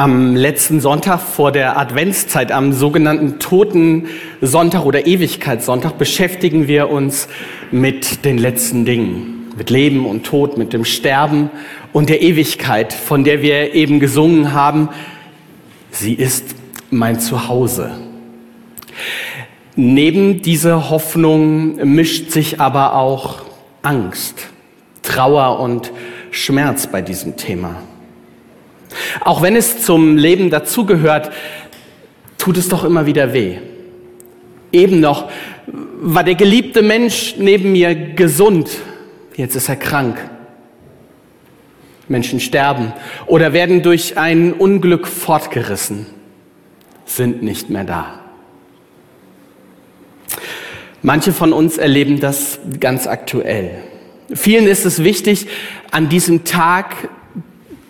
Am 0.00 0.34
letzten 0.34 0.80
Sonntag 0.80 1.20
vor 1.20 1.52
der 1.52 1.78
Adventszeit, 1.78 2.52
am 2.52 2.72
sogenannten 2.72 3.38
Toten 3.38 4.06
Sonntag 4.40 4.86
oder 4.86 5.06
Ewigkeitssonntag, 5.06 5.98
beschäftigen 5.98 6.68
wir 6.68 6.88
uns 6.88 7.28
mit 7.70 8.24
den 8.24 8.38
letzten 8.38 8.86
Dingen, 8.86 9.52
mit 9.58 9.68
Leben 9.68 10.06
und 10.06 10.24
Tod, 10.24 10.56
mit 10.56 10.72
dem 10.72 10.86
Sterben 10.86 11.50
und 11.92 12.08
der 12.08 12.22
Ewigkeit, 12.22 12.94
von 12.94 13.24
der 13.24 13.42
wir 13.42 13.74
eben 13.74 14.00
gesungen 14.00 14.54
haben. 14.54 14.88
Sie 15.90 16.14
ist 16.14 16.54
mein 16.88 17.20
Zuhause. 17.20 17.90
Neben 19.76 20.40
dieser 20.40 20.88
Hoffnung 20.88 21.76
mischt 21.92 22.30
sich 22.30 22.58
aber 22.58 22.94
auch 22.94 23.42
Angst, 23.82 24.46
Trauer 25.02 25.60
und 25.60 25.92
Schmerz 26.30 26.86
bei 26.86 27.02
diesem 27.02 27.36
Thema. 27.36 27.82
Auch 29.20 29.42
wenn 29.42 29.56
es 29.56 29.82
zum 29.82 30.16
Leben 30.16 30.50
dazugehört, 30.50 31.30
tut 32.38 32.56
es 32.56 32.68
doch 32.68 32.84
immer 32.84 33.06
wieder 33.06 33.32
weh. 33.32 33.58
Eben 34.72 35.00
noch 35.00 35.30
war 36.02 36.24
der 36.24 36.34
geliebte 36.34 36.82
Mensch 36.82 37.34
neben 37.38 37.72
mir 37.72 37.94
gesund, 37.94 38.70
jetzt 39.36 39.56
ist 39.56 39.68
er 39.68 39.76
krank. 39.76 40.18
Menschen 42.08 42.40
sterben 42.40 42.92
oder 43.26 43.52
werden 43.52 43.82
durch 43.82 44.18
ein 44.18 44.52
Unglück 44.52 45.06
fortgerissen, 45.06 46.06
sind 47.04 47.42
nicht 47.42 47.70
mehr 47.70 47.84
da. 47.84 48.20
Manche 51.02 51.32
von 51.32 51.52
uns 51.52 51.78
erleben 51.78 52.20
das 52.20 52.58
ganz 52.78 53.06
aktuell. 53.06 53.70
Vielen 54.34 54.66
ist 54.66 54.84
es 54.84 55.02
wichtig, 55.02 55.46
an 55.90 56.08
diesem 56.08 56.44
Tag 56.44 57.08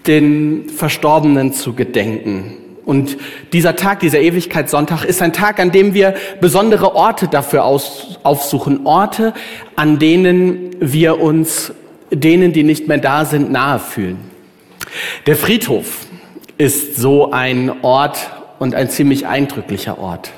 den 0.06 0.68
Verstorbenen 0.68 1.52
zu 1.52 1.74
gedenken. 1.74 2.56
Und 2.84 3.18
dieser 3.52 3.76
Tag, 3.76 4.00
dieser 4.00 4.20
Ewigkeitssonntag 4.20 5.04
ist 5.04 5.22
ein 5.22 5.32
Tag, 5.32 5.60
an 5.60 5.70
dem 5.70 5.94
wir 5.94 6.14
besondere 6.40 6.94
Orte 6.94 7.28
dafür 7.28 7.64
aus, 7.64 8.18
aufsuchen. 8.22 8.86
Orte, 8.86 9.34
an 9.76 9.98
denen 9.98 10.74
wir 10.80 11.20
uns 11.20 11.72
denen, 12.10 12.52
die 12.52 12.64
nicht 12.64 12.88
mehr 12.88 12.98
da 12.98 13.24
sind, 13.24 13.52
nahe 13.52 13.78
fühlen. 13.78 14.18
Der 15.26 15.36
Friedhof 15.36 16.06
ist 16.58 16.96
so 16.96 17.30
ein 17.30 17.82
Ort 17.82 18.30
und 18.58 18.74
ein 18.74 18.90
ziemlich 18.90 19.26
eindrücklicher 19.26 19.98
Ort. 19.98 20.32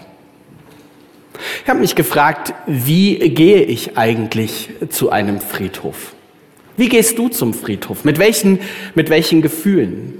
Ich 1.62 1.68
habe 1.68 1.80
mich 1.80 1.94
gefragt, 1.94 2.54
wie 2.66 3.18
gehe 3.30 3.62
ich 3.62 3.96
eigentlich 3.96 4.70
zu 4.90 5.10
einem 5.10 5.40
Friedhof? 5.40 6.14
Wie 6.76 6.88
gehst 6.88 7.18
du 7.18 7.28
zum 7.28 7.52
Friedhof? 7.54 8.04
Mit 8.04 8.18
welchen, 8.18 8.58
mit 8.94 9.10
welchen 9.10 9.42
Gefühlen? 9.42 10.14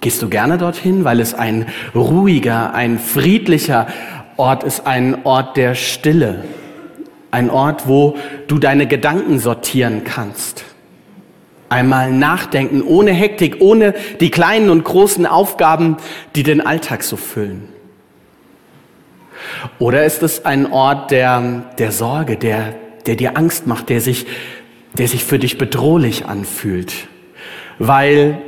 Gehst 0.00 0.22
du 0.22 0.28
gerne 0.28 0.58
dorthin, 0.58 1.04
weil 1.04 1.20
es 1.20 1.34
ein 1.34 1.66
ruhiger, 1.94 2.74
ein 2.74 2.98
friedlicher 2.98 3.86
Ort 4.36 4.64
ist, 4.64 4.86
ein 4.86 5.24
Ort 5.24 5.56
der 5.56 5.74
Stille, 5.74 6.44
ein 7.30 7.50
Ort, 7.50 7.86
wo 7.86 8.16
du 8.48 8.58
deine 8.58 8.86
Gedanken 8.86 9.38
sortieren 9.38 10.02
kannst? 10.04 10.64
Einmal 11.68 12.10
nachdenken, 12.10 12.82
ohne 12.82 13.12
Hektik, 13.12 13.58
ohne 13.60 13.94
die 14.18 14.30
kleinen 14.30 14.70
und 14.70 14.82
großen 14.82 15.24
Aufgaben, 15.26 15.98
die 16.34 16.42
den 16.42 16.60
Alltag 16.60 17.04
so 17.04 17.16
füllen. 17.16 17.68
Oder 19.78 20.04
ist 20.04 20.22
es 20.22 20.44
ein 20.44 20.72
Ort 20.72 21.10
der, 21.10 21.62
der 21.78 21.92
Sorge, 21.92 22.36
der, 22.36 22.74
der 23.06 23.16
dir 23.16 23.36
Angst 23.36 23.66
macht, 23.66 23.88
der 23.88 24.00
sich, 24.00 24.26
der 24.94 25.08
sich 25.08 25.24
für 25.24 25.38
dich 25.38 25.58
bedrohlich 25.58 26.26
anfühlt, 26.26 26.92
weil 27.78 28.40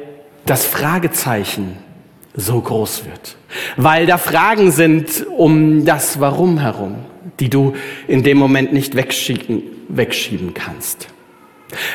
das 0.45 0.65
Fragezeichen 0.65 1.77
so 2.35 2.61
groß 2.61 3.05
wird, 3.05 3.37
weil 3.77 4.07
da 4.07 4.19
Fragen 4.19 4.71
sind 4.71 5.27
um 5.37 5.85
das 5.85 6.21
Warum 6.21 6.59
herum, 6.59 6.97
die 7.41 7.51
du 7.51 7.75
in 8.09 8.23
dem 8.23 8.39
Moment 8.39 8.73
nicht 8.73 8.97
wegschieben, 8.97 9.63
wegschieben 9.89 10.55
kannst. 10.55 11.09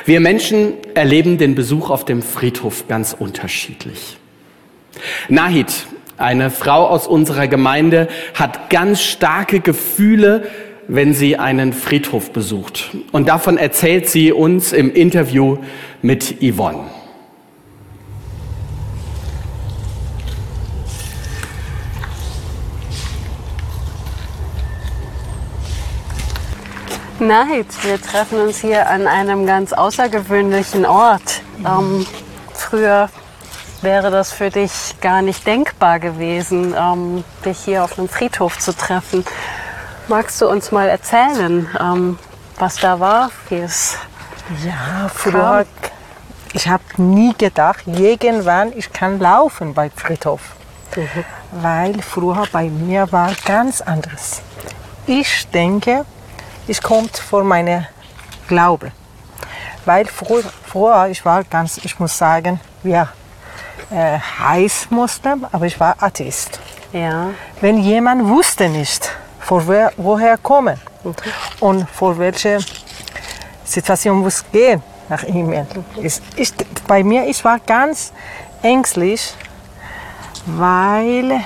Wir 0.06 0.19
Menschen 0.19 0.74
erleben 0.96 1.38
den 1.38 1.56
Besuch 1.56 1.90
auf 1.90 2.06
dem 2.06 2.22
Friedhof 2.22 2.88
ganz 2.88 3.16
unterschiedlich. 3.18 4.18
Nahid 5.30 5.68
eine 6.18 6.50
Frau 6.50 6.88
aus 6.88 7.06
unserer 7.06 7.47
Gemeinde 7.47 8.07
hat 8.34 8.72
ganz 8.72 9.02
starke 9.02 9.59
Gefühle, 9.59 10.47
wenn 10.88 11.14
sie 11.14 11.38
einen 11.38 11.74
Friedhof 11.74 12.31
besucht. 12.31 12.96
Und 13.12 13.28
davon 13.28 13.58
erzählt 13.58 14.09
sie 14.09 14.31
uns 14.31 14.72
im 14.72 14.94
Interview 14.94 15.58
mit 16.02 16.38
Yvonne. 16.42 16.86
Nein, 27.19 27.66
wir 27.81 28.00
treffen 28.00 28.40
uns 28.40 28.62
hier 28.62 28.88
an 28.88 29.08
einem 29.08 29.48
ganz 29.48 29.74
außergewöhnlichen 29.74 30.86
Ort. 30.86 31.42
Ähm, 31.66 32.06
früher 32.54 33.09
wäre 33.81 34.12
das 34.12 34.31
für 34.31 34.52
dich 34.52 34.96
gar 35.02 35.24
nicht 35.24 35.46
denkbar 35.48 36.00
gewesen, 36.00 36.75
ähm, 36.78 37.24
dich 37.44 37.58
hier 37.66 37.84
auf 37.84 37.98
einem 37.98 38.08
Friedhof 38.08 38.59
zu 38.59 38.72
treffen. 38.72 39.25
Magst 40.09 40.40
du 40.40 40.47
uns 40.47 40.72
mal 40.72 40.88
erzählen, 40.88 41.68
ähm, 41.79 42.18
was 42.57 42.78
da 42.78 42.97
war? 43.00 43.29
Wie 43.50 43.56
es 43.56 43.97
ja, 44.66 45.09
früher, 45.13 45.66
ich 46.53 46.69
habe 46.69 46.84
nie 46.95 47.34
gedacht, 47.38 47.85
irgendwann 47.88 48.72
ich 48.73 48.94
kann 48.94 49.19
laufen 49.19 49.73
bei 49.73 49.90
Friedhof. 49.90 50.40
Mhm. 50.95 51.25
Weil 51.51 52.01
früher 52.01 52.45
bei 52.53 52.69
mir 52.69 53.12
war 53.12 53.34
ganz 53.45 53.81
anderes. 53.81 54.41
Ich 55.06 55.50
denke, 55.50 56.06
ich 56.68 56.81
kommt 56.81 57.18
vor 57.18 57.44
meine 57.44 57.89
Glaube. 58.47 58.94
Weil 59.84 60.06
früher, 60.06 60.44
früher, 60.66 61.07
ich 61.09 61.25
war 61.25 61.44
ganz, 61.44 61.79
ich 61.79 62.00
muss 62.00 62.18
sagen, 62.18 62.62
ja, 62.84 63.09
äh, 63.89 64.19
heiß 64.19 64.88
Muslim, 64.89 65.45
aber 65.51 65.66
ich 65.66 65.78
war 65.81 65.95
Atheist. 66.00 66.62
Ja. 66.94 67.31
Wenn 67.59 67.78
jemand 67.79 68.28
wusste 68.29 68.69
nicht, 68.69 69.12
vor 69.47 69.66
wer, 69.66 69.94
woher 69.96 70.38
kommen 70.38 70.78
mhm. 71.03 71.13
und 71.62 71.90
vor 71.90 72.18
welche 72.19 72.59
Situation 73.63 74.18
muss 74.18 74.44
gehen 74.52 74.84
nach 75.08 75.24
ihm. 75.24 75.47
Mhm. 75.52 75.66
Bei 76.85 77.02
mir, 77.02 77.25
ich 77.28 77.44
war 77.46 77.59
ganz 77.59 78.12
ängstlich, 78.62 79.34
weil 80.46 81.40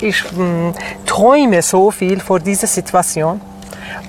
ich 0.00 0.22
mh, 0.22 0.36
hm, 0.36 0.74
träume 1.04 1.62
so 1.62 1.90
viel 1.90 2.20
vor 2.20 2.38
dieser 2.38 2.68
Situation. 2.68 3.40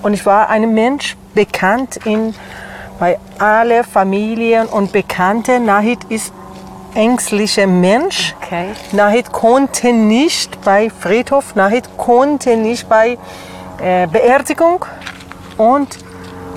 Und 0.04 0.14
ich 0.14 0.24
war 0.24 0.50
ein 0.50 0.72
Mensch 0.76 1.18
bekannt 1.34 1.98
in, 2.06 2.36
bei 3.00 3.18
allen 3.40 3.84
Familien 3.84 4.68
und 4.68 4.92
Bekannten. 4.92 5.66
Nahid 5.66 6.04
ist 6.10 6.32
ängstlicher 6.98 7.68
Mensch. 7.68 8.36
Okay. 8.42 8.74
Nahid 8.92 9.32
konnte 9.32 9.94
nicht 9.94 10.60
bei 10.62 10.90
Friedhof, 10.90 11.56
Nahid 11.56 11.86
konnte 11.96 12.58
nicht 12.58 12.90
bei 12.90 13.18
äh, 13.80 14.08
Beerdigung 14.08 14.84
und 15.58 15.98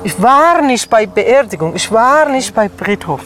ich 0.03 0.21
war 0.21 0.63
nicht 0.63 0.89
bei 0.89 1.07
Beerdigung, 1.07 1.77
ich 1.77 1.93
war 1.93 2.27
nicht 2.31 2.55
bei 2.55 2.71
Friedhof. 2.71 3.21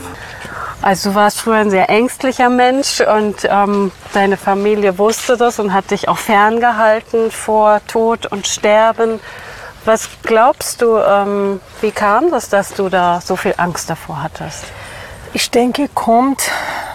Also 0.83 1.11
du 1.11 1.15
warst 1.15 1.41
früher 1.41 1.55
ein 1.55 1.71
sehr 1.71 1.89
ängstlicher 1.89 2.51
Mensch 2.51 3.01
und 3.01 3.37
ähm, 3.49 3.93
deine 4.13 4.37
Familie 4.37 4.99
wusste 4.99 5.37
das 5.37 5.59
und 5.59 5.73
hat 5.73 5.91
dich 5.93 6.09
auch 6.09 6.19
ferngehalten 6.19 7.31
vor 7.31 7.81
Tod 7.87 8.27
und 8.27 8.47
Sterben. 8.47 9.21
Was 9.85 10.09
glaubst 10.25 10.83
du, 10.83 10.99
ähm, 10.99 11.61
wie 11.81 11.93
kam 11.93 12.31
das, 12.31 12.49
dass 12.49 12.75
du 12.75 12.89
da 12.89 13.21
so 13.21 13.37
viel 13.37 13.55
Angst 13.57 13.89
davor 13.89 14.23
hattest? 14.23 14.65
Ich 15.37 15.51
denke, 15.51 15.89
kommt 15.89 16.43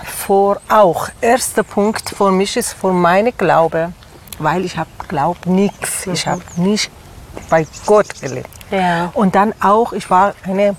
vor 0.06 0.62
auch. 0.70 1.10
Erster 1.20 1.64
Punkt 1.64 2.10
für 2.10 2.32
mich 2.32 2.56
ist 2.56 2.72
für 2.72 2.94
meine 2.94 3.34
Glaube, 3.34 3.92
weil 4.40 4.64
ich 4.64 4.78
habe 4.78 4.90
glaubt 5.10 5.46
nichts. 5.46 6.08
Ich 6.08 6.26
habe 6.26 6.42
nicht 6.56 6.90
bei 7.50 7.68
Gott 7.86 8.08
gelebt. 8.22 8.50
Ja. 8.72 9.12
Und 9.14 9.36
dann 9.36 9.54
auch, 9.62 9.92
ich 9.92 10.10
war 10.10 10.36
eine 10.44 10.78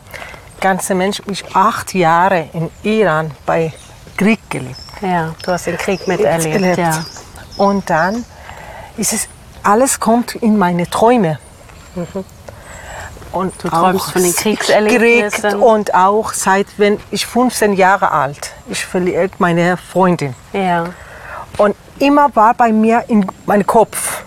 ganze 0.59 0.95
Mensch, 0.95 1.21
ich 1.27 1.45
acht 1.55 1.93
Jahre 1.93 2.49
in 2.55 2.71
Iran 2.83 3.31
bei 3.45 3.75
Krieg 4.17 4.41
gelebt. 4.49 4.81
Ja, 5.03 5.35
du 5.43 5.53
hast 5.53 5.67
den 5.67 5.77
Krieg 5.77 6.09
miterlebt. 6.09 6.79
Ja. 6.79 7.05
Und 7.59 7.91
dann 7.91 8.25
ist 8.97 9.13
es, 9.13 9.29
alles 9.63 10.01
kommt 10.01 10.35
in 10.37 10.57
meine 10.57 10.89
Träume. 10.89 11.39
Mhm. 11.95 12.25
Und 13.33 13.53
du 13.63 13.69
träumst 13.69 14.11
von 14.13 14.23
den 14.23 14.35
Kriegserlebnissen? 14.35 15.61
Und 15.61 15.95
auch 15.95 16.33
seit 16.33 16.67
wenn 16.79 16.99
ich 17.11 17.27
15 17.27 17.75
Jahre 17.75 18.11
alt, 18.11 18.53
ich 18.69 18.85
verliere 18.85 19.31
meine 19.39 19.77
Freundin. 19.77 20.35
Ja. 20.53 20.87
Und 21.59 21.77
immer 21.99 22.35
war 22.35 22.55
bei 22.55 22.73
mir 22.73 23.05
in 23.09 23.27
meinem 23.47 23.67
Kopf. 23.67 24.23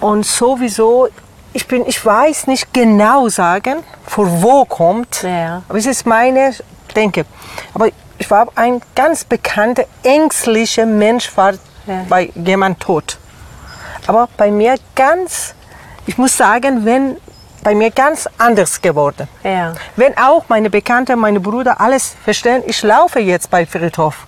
Und 0.00 0.26
sowieso, 0.26 1.08
ich, 1.52 1.66
bin, 1.66 1.86
ich 1.86 2.04
weiß 2.04 2.46
nicht 2.46 2.72
genau 2.72 3.28
sagen, 3.28 3.82
von 4.06 4.42
wo 4.42 4.64
kommt. 4.64 5.22
Ja. 5.22 5.62
Aber 5.68 5.78
es 5.78 5.86
ist 5.86 6.04
meine 6.06 6.52
Denke. 6.94 7.24
Aber 7.72 7.88
ich 8.18 8.30
war 8.30 8.48
ein 8.54 8.80
ganz 8.94 9.24
bekannter, 9.24 9.84
ängstlicher 10.02 10.86
Mensch, 10.86 11.36
war 11.36 11.52
Ja. 11.86 12.04
bei 12.08 12.30
jemand 12.34 12.80
tot. 12.80 13.18
Aber 14.06 14.28
bei 14.36 14.50
mir 14.50 14.76
ganz, 14.94 15.54
ich 16.06 16.18
muss 16.18 16.36
sagen, 16.36 16.84
wenn 16.84 17.16
bei 17.62 17.74
mir 17.74 17.90
ganz 17.90 18.28
anders 18.36 18.80
geworden. 18.80 19.26
Ja. 19.42 19.72
Wenn 19.96 20.16
auch 20.18 20.44
meine 20.48 20.68
Bekannten, 20.68 21.18
meine 21.18 21.40
Brüder 21.40 21.80
alles 21.80 22.14
verstehen, 22.22 22.62
ich 22.66 22.82
laufe 22.82 23.20
jetzt 23.20 23.50
bei 23.50 23.64
Friedhof. 23.64 24.26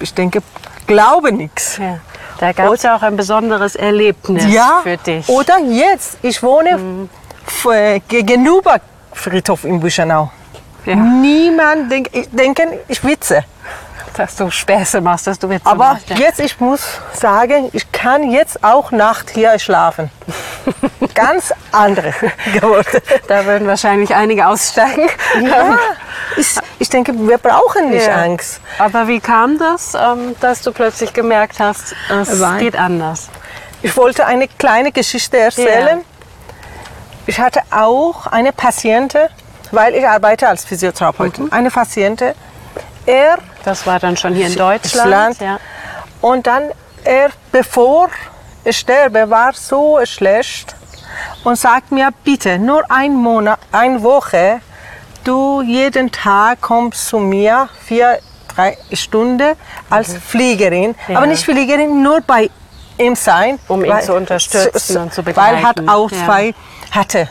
Ich 0.00 0.12
denke, 0.12 0.42
glaube 0.86 1.30
nichts. 1.32 1.76
ja. 1.78 1.98
Da 2.38 2.50
gab 2.52 2.72
es 2.72 2.82
ja 2.82 2.96
auch 2.96 3.02
ein 3.02 3.16
besonderes 3.16 3.76
Erlebnis 3.76 4.44
Ja, 4.52 4.80
für 4.82 4.96
dich. 4.96 5.28
oder 5.28 5.56
jetzt. 5.60 6.18
Ich 6.20 6.42
wohne 6.42 7.08
f- 7.46 7.66
äh, 7.72 8.00
gegenüber 8.00 8.80
Friedhof 9.12 9.62
in 9.64 9.78
Büchenau. 9.78 10.32
Ja. 10.84 10.96
Niemand 10.96 11.92
denk, 11.92 12.08
ich 12.12 12.28
denke, 12.32 12.80
ich 12.88 13.02
witze. 13.04 13.44
Dass 14.16 14.34
du 14.34 14.50
Späße 14.50 15.00
machst, 15.00 15.28
dass 15.28 15.38
du 15.38 15.48
Witze 15.48 15.64
Aber 15.66 15.94
machst. 15.94 16.10
Jetzt, 16.10 16.40
ich 16.40 16.58
muss 16.60 16.80
sagen, 17.12 17.68
ich 17.72 17.90
kann 17.92 18.30
jetzt 18.32 18.62
auch 18.64 18.90
Nacht 18.90 19.30
hier 19.30 19.56
schlafen. 19.60 20.10
Ganz 21.14 21.52
andere 21.72 22.12
geworden. 22.52 23.00
Da 23.28 23.44
würden 23.44 23.66
wahrscheinlich 23.68 24.14
einige 24.14 24.46
aussteigen. 24.46 25.08
Ja, 25.42 25.78
ich, 26.36 26.54
ich 26.78 26.88
denke, 26.88 27.12
wir 27.16 27.38
brauchen 27.38 27.90
nicht 27.90 28.06
Ja. 28.06 28.16
Angst. 28.22 28.60
Aber 28.78 29.06
wie 29.08 29.20
kam 29.20 29.58
das, 29.58 29.94
ähm, 29.94 30.34
dass 30.40 30.62
du 30.62 30.72
plötzlich 30.72 31.12
gemerkt 31.12 31.60
hast, 31.60 31.94
es 32.10 32.40
Weil- 32.40 32.58
geht 32.58 32.76
anders? 32.76 33.28
Ich 33.82 33.96
wollte 33.96 34.24
eine 34.26 34.48
kleine 34.48 34.92
Geschichte 34.92 35.36
erzählen. 35.38 36.02
Ich 37.26 37.38
hatte 37.38 37.60
auch 37.70 38.26
eine 38.26 38.52
Patientin, 38.52 39.28
weil 39.72 39.94
ich 39.94 40.06
arbeite 40.06 40.48
als 40.48 40.64
Physiotherapeutin. 40.64 41.52
Eine 41.52 41.70
Patientin, 41.70 42.32
er 43.06 43.38
Das 43.64 43.86
war 43.86 43.98
dann 43.98 44.16
schon 44.16 44.34
hier 44.34 44.46
in 44.46 44.56
Deutschland. 44.56 45.06
Deutschland. 45.12 45.40
Ja. 45.40 45.58
Und 46.22 46.46
dann, 46.46 46.70
er, 47.04 47.28
bevor 47.52 48.08
sterbe, 48.70 49.28
war 49.30 49.52
so 49.54 49.98
schlecht 50.04 50.74
und 51.44 51.56
sagt 51.58 51.92
mir, 51.92 52.10
bitte, 52.24 52.58
nur 52.58 52.82
ein 52.90 53.14
Monat, 53.14 53.58
eine 53.72 54.02
Woche, 54.02 54.60
du 55.24 55.62
jeden 55.62 56.10
Tag 56.10 56.60
kommst 56.60 57.06
zu 57.08 57.18
mir, 57.18 57.68
vier, 57.84 58.18
drei 58.54 58.76
Stunden 58.92 59.54
als 59.90 60.16
Fliegerin. 60.16 60.90
Mhm. 60.90 61.12
Ja. 61.12 61.16
Aber 61.18 61.26
nicht 61.26 61.44
Fliegerin, 61.44 62.02
nur 62.02 62.20
bei 62.20 62.50
ihm 62.98 63.14
sein. 63.14 63.58
Um 63.68 63.84
ihn 63.84 64.00
zu 64.00 64.14
unterstützen 64.14 64.96
und 64.98 65.14
zu 65.14 65.24
Weil 65.26 65.36
er 65.36 65.62
hat 65.62 65.76
begleiten. 65.76 65.88
auch 65.88 66.10
Ja. 66.10 66.24
zwei, 66.24 66.54
hatte 66.90 67.28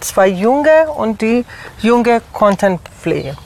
zwei 0.00 0.28
Junge 0.28 0.90
und 0.96 1.20
die 1.20 1.44
Junge 1.80 2.22
konnten 2.32 2.78
pflegen. 3.02 3.36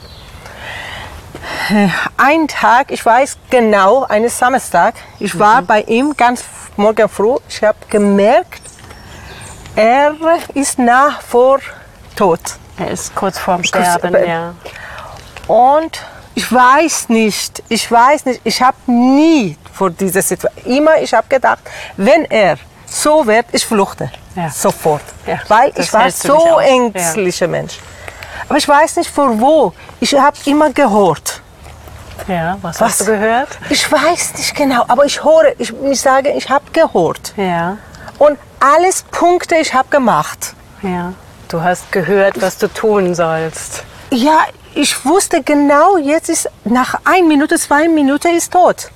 Ein 2.17 2.49
Tag, 2.49 2.91
ich 2.91 3.05
weiß 3.05 3.37
genau, 3.50 4.05
eines 4.05 4.39
Samstag, 4.39 4.94
ich 5.19 5.39
war 5.39 5.62
bei 5.62 5.83
ihm 5.83 6.15
ganz 6.17 6.44
morgen 6.77 7.09
früh, 7.09 7.37
ich 7.49 7.62
habe 7.62 7.79
gemerkt, 7.89 8.62
er 9.75 10.15
ist 10.55 10.79
nach 10.79 11.21
vor 11.23 11.59
Tod. 12.17 12.41
Er 12.79 12.91
ist 12.91 13.15
kurz 13.15 13.39
vorm 13.39 13.65
Sterben, 13.65 14.15
äh, 14.15 14.29
ja. 14.29 14.55
Und 15.47 16.00
ich 16.35 16.50
weiß 16.53 17.09
nicht, 17.09 17.62
ich 17.69 17.91
weiß 17.91 18.27
nicht, 18.27 18.41
ich 18.44 18.61
habe 18.62 18.77
nie 18.87 19.56
vor 19.73 19.91
dieser 19.91 20.23
Situation, 20.23 20.65
immer 20.73 20.99
ich 21.00 21.12
habe 21.12 21.27
gedacht, 21.29 21.61
wenn 21.97 22.25
er 22.27 22.56
so 22.87 23.27
wird, 23.27 23.47
ich 23.53 23.65
fluchte 23.65 24.11
Ja. 24.35 24.50
sofort, 24.50 25.03
Ja, 25.27 25.41
weil 25.49 25.73
ich 25.77 25.93
war 25.93 26.11
so 26.11 26.37
aus. 26.37 26.62
Ja. 26.62 26.69
ängstlicher 26.69 27.49
Mensch. 27.49 27.79
Aber 28.49 28.59
ich 28.59 28.69
weiß 28.69 28.97
nicht 28.97 29.11
vor 29.11 29.41
wo. 29.41 29.73
Ich 30.00 30.15
habe 30.15 30.37
immer 30.44 30.71
gehört. 30.73 31.41
Ja, 32.29 32.56
was, 32.62 32.81
Was? 32.81 32.89
hast 32.91 33.00
du 33.00 33.05
gehört? 33.06 33.49
Ich 33.71 33.91
weiß 33.91 34.35
nicht 34.35 34.55
genau, 34.55 34.85
aber 34.87 35.05
ich 35.06 35.23
höre, 35.25 35.53
ich, 35.59 35.73
ich 35.91 36.00
sage, 36.00 36.31
ich 36.31 36.49
habe 36.49 36.65
gehört. 36.73 37.33
Ja, 37.37 37.79
Und 38.19 38.39
alles 38.61 39.03
Punkte 39.11 39.56
ich 39.56 39.73
habe 39.75 39.89
gemacht. 39.89 40.55
ja. 40.83 41.12
Du 41.49 41.61
hast 41.62 41.93
gehört, 41.93 42.41
was 42.41 42.56
du 42.56 42.67
tun 42.67 43.15
sollst. 43.15 43.85
Ja, 44.11 44.39
ich 44.75 45.05
wusste 45.05 45.43
genau, 45.43 45.99
jetzt 45.99 46.31
ist 46.31 46.49
nach 46.65 46.94
ein 47.05 47.29
Minute, 47.29 47.59
zwei 47.59 47.89
Minuten 47.89 48.29
ist 48.35 48.53
tot. 48.55 48.91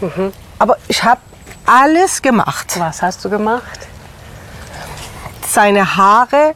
Mhm. 0.00 0.32
Aber 0.60 0.76
ich 0.86 1.02
habe 1.02 1.20
alles 1.66 2.22
gemacht. 2.22 2.78
Was 2.78 3.02
hast 3.02 3.24
du 3.24 3.30
gemacht? 3.30 3.80
Seine 5.48 5.96
Haare 5.96 6.54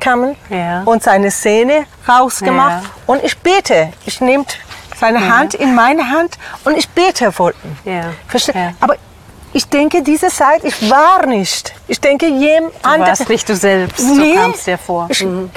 kamen 0.00 0.36
Ja. 0.48 0.82
und 0.84 1.02
seine 1.02 1.28
Zähne 1.30 1.86
rausgemacht. 2.08 2.84
Ja. 2.84 2.90
Und 3.06 3.22
ich 3.24 3.36
bete. 3.38 3.92
Ich 4.06 4.20
nehme 4.20 4.44
seine 5.00 5.32
Hand 5.34 5.54
in 5.54 5.74
meine 5.74 6.10
Hand 6.10 6.38
und 6.64 6.76
ich 6.76 6.88
bete 6.88 7.30
vor 7.32 7.50
ihm. 7.50 7.78
Ja. 7.92 8.04
Verste- 8.30 8.54
Ja. 8.56 8.72
Aber 8.80 8.96
ich 9.52 9.66
denke, 9.68 10.02
diese 10.02 10.28
Zeit, 10.28 10.64
ich 10.64 10.90
war 10.90 11.24
nicht. 11.26 11.72
Ich 11.86 12.00
denke, 12.00 12.26
jemand 12.26 12.74
Du 12.82 12.88
anderes. 12.88 13.20
warst 13.20 13.28
nicht 13.30 13.48
du 13.48 13.56
selbst, 13.56 14.00
Nee. 14.00 14.34
so 14.34 14.40
kam 14.40 14.50
es 14.52 14.64
dir 14.64 14.78
vor. 14.78 15.06
Ich, 15.10 15.22
Mhm. 15.24 15.50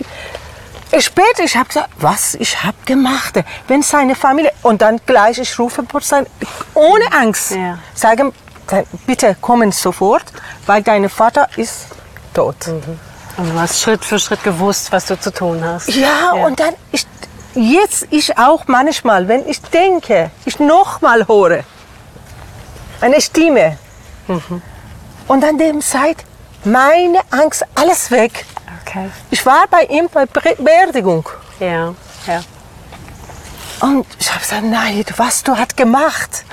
bete, 0.92 1.44
ich 1.44 1.56
habe 1.56 1.68
gesagt, 1.68 1.90
was 1.98 2.36
ich 2.36 2.64
habe 2.64 2.78
gemacht. 2.86 3.40
Wenn 3.68 3.82
seine 3.82 4.16
Familie 4.16 4.52
und 4.64 4.82
dann 4.82 5.00
gleich 5.06 5.38
ich 5.40 5.58
rufe 5.60 5.84
sein, 6.02 6.26
ohne 6.74 7.06
Angst, 7.14 7.52
Ja. 7.52 7.80
sagen, 7.94 8.34
bitte 9.06 9.36
kommen 9.42 9.72
sofort, 9.72 10.24
weil 10.66 10.82
dein 10.84 11.10
Vater 11.10 11.48
ist 11.58 11.88
tot. 12.34 12.56
Und 13.38 13.50
du 13.50 13.60
hast 13.60 13.82
Schritt 13.82 14.04
für 14.04 14.20
Schritt 14.20 14.44
gewusst, 14.44 14.92
was 14.92 15.06
du 15.06 15.20
zu 15.20 15.32
tun 15.32 15.64
hast. 15.64 15.88
Ja, 15.90 16.32
und 16.34 16.60
dann 16.60 16.74
ich, 16.92 17.06
jetzt 17.56 18.08
ich 18.10 18.38
auch 18.38 18.68
manchmal, 18.68 19.28
wenn 19.28 19.48
ich 19.48 19.62
denke, 19.62 20.32
ich 20.46 20.60
noch 20.60 21.02
mal 21.02 21.28
höre 21.28 21.64
eine 23.02 23.20
Stimme 23.20 23.78
und 25.28 25.44
an 25.44 25.58
dem 25.58 25.82
Zeit 25.82 26.18
meine 26.64 27.20
Angst 27.32 27.66
alles 27.76 28.12
weg. 28.12 28.46
Okay. 28.82 29.10
Ich 29.32 29.46
war 29.46 29.66
bei 29.70 29.84
ihm 29.86 30.08
bei 30.12 30.26
Be 30.26 30.56
Beerdigung. 30.60 31.28
Ja, 31.60 31.94
ja. 32.28 32.44
Und 33.80 34.06
ich 34.20 34.30
habe 34.30 34.42
gesagt, 34.42 34.64
nein, 34.64 35.04
was 35.18 35.44
du 35.44 35.58
hast 35.58 35.76
gemacht. 35.76 36.44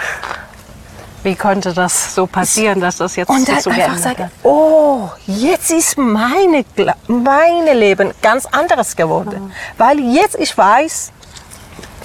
Wie 1.28 1.34
konnte 1.34 1.75
das 1.75 2.14
so 2.14 2.26
passieren, 2.26 2.81
dass 2.81 2.96
das 2.96 3.14
jetzt 3.17 3.29
Und 3.29 3.46
dann 3.46 3.60
so 3.60 3.69
einfach 3.69 3.82
geändert 3.84 4.03
sagen, 4.03 4.24
hat? 4.24 4.31
oh, 4.44 5.10
jetzt 5.26 5.70
ist 5.70 5.98
meine, 5.98 6.64
meine 7.06 7.74
Leben 7.74 8.14
ganz 8.22 8.46
anderes 8.46 8.96
geworden. 8.96 9.53
Weil 9.76 9.98
jetzt 10.00 10.36
ich 10.38 10.56
weiß, 10.56 11.12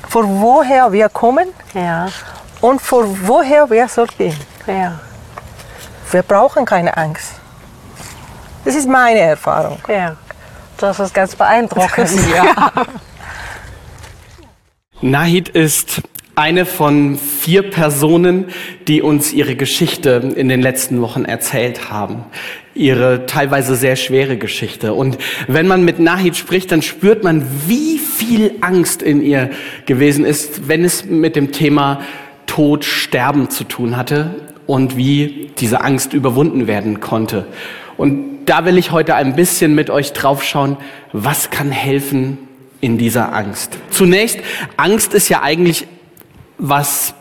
von 0.09 0.41
woher 0.41 0.91
wir 0.91 1.07
kommen 1.07 1.47
Ja, 1.73 2.09
und 2.59 2.81
von 2.81 3.17
woher 3.25 3.69
wir 3.69 3.87
soll 3.87 4.07
gehen. 4.17 4.37
ja, 4.67 4.99
Wir 6.11 6.21
brauchen 6.23 6.65
keine 6.65 6.97
Angst. 6.97 7.31
Das 8.65 8.75
ist 8.75 8.89
meine 8.89 9.19
Erfahrung. 9.21 9.77
ja. 9.87 10.17
Das 10.77 10.99
ist 10.99 11.13
ganz 11.13 11.33
beeindruckend. 11.33 12.09
Ja. 12.35 12.71
Nahid 15.01 15.47
ist 15.49 16.01
eine 16.35 16.65
von 16.65 17.17
vier 17.17 17.63
Personen, 17.69 18.45
die 18.87 19.01
uns 19.01 19.33
ihre 19.33 19.55
Geschichte 19.55 20.33
in 20.35 20.49
den 20.49 20.61
letzten 20.61 21.01
Wochen 21.01 21.25
erzählt 21.25 21.91
haben. 21.91 22.23
Ihre 22.73 23.27
teilweise 23.27 23.75
sehr 23.75 23.95
schwere 23.95 24.37
Geschichte. 24.37 24.93
Und 24.93 25.17
wenn 25.47 25.67
man 25.67 25.85
mit 25.85 25.99
Nahid 25.99 26.35
spricht, 26.35 26.71
dann 26.71 26.81
spürt 26.81 27.23
man, 27.23 27.45
wie 27.67 27.99
viel 27.99 28.55
Angst 28.61 29.03
in 29.03 29.21
ihr 29.21 29.51
gewesen 29.85 30.25
ist, 30.25 30.67
wenn 30.67 30.83
es 30.83 31.05
mit 31.05 31.35
dem 31.35 31.51
Thema 31.51 32.01
Tod, 32.47 32.83
Sterben 32.83 33.49
zu 33.49 33.63
tun 33.63 33.95
hatte 33.95 34.35
und 34.65 34.97
wie 34.97 35.51
diese 35.59 35.81
Angst 35.81 36.13
überwunden 36.13 36.65
werden 36.65 36.99
konnte. 36.99 37.45
Und 37.95 38.45
da 38.45 38.65
will 38.65 38.77
ich 38.77 38.91
heute 38.91 39.15
ein 39.15 39.35
bisschen 39.35 39.75
mit 39.75 39.89
euch 39.91 40.13
draufschauen, 40.13 40.77
was 41.11 41.51
kann 41.51 41.71
helfen, 41.71 42.39
in 42.83 42.97
dieser 42.97 43.33
Angst. 43.33 43.77
Zunächst, 43.91 44.39
Angst 44.75 45.13
ist 45.13 45.29
ja 45.29 45.41
eigentlich 45.41 45.87
was 46.63 47.13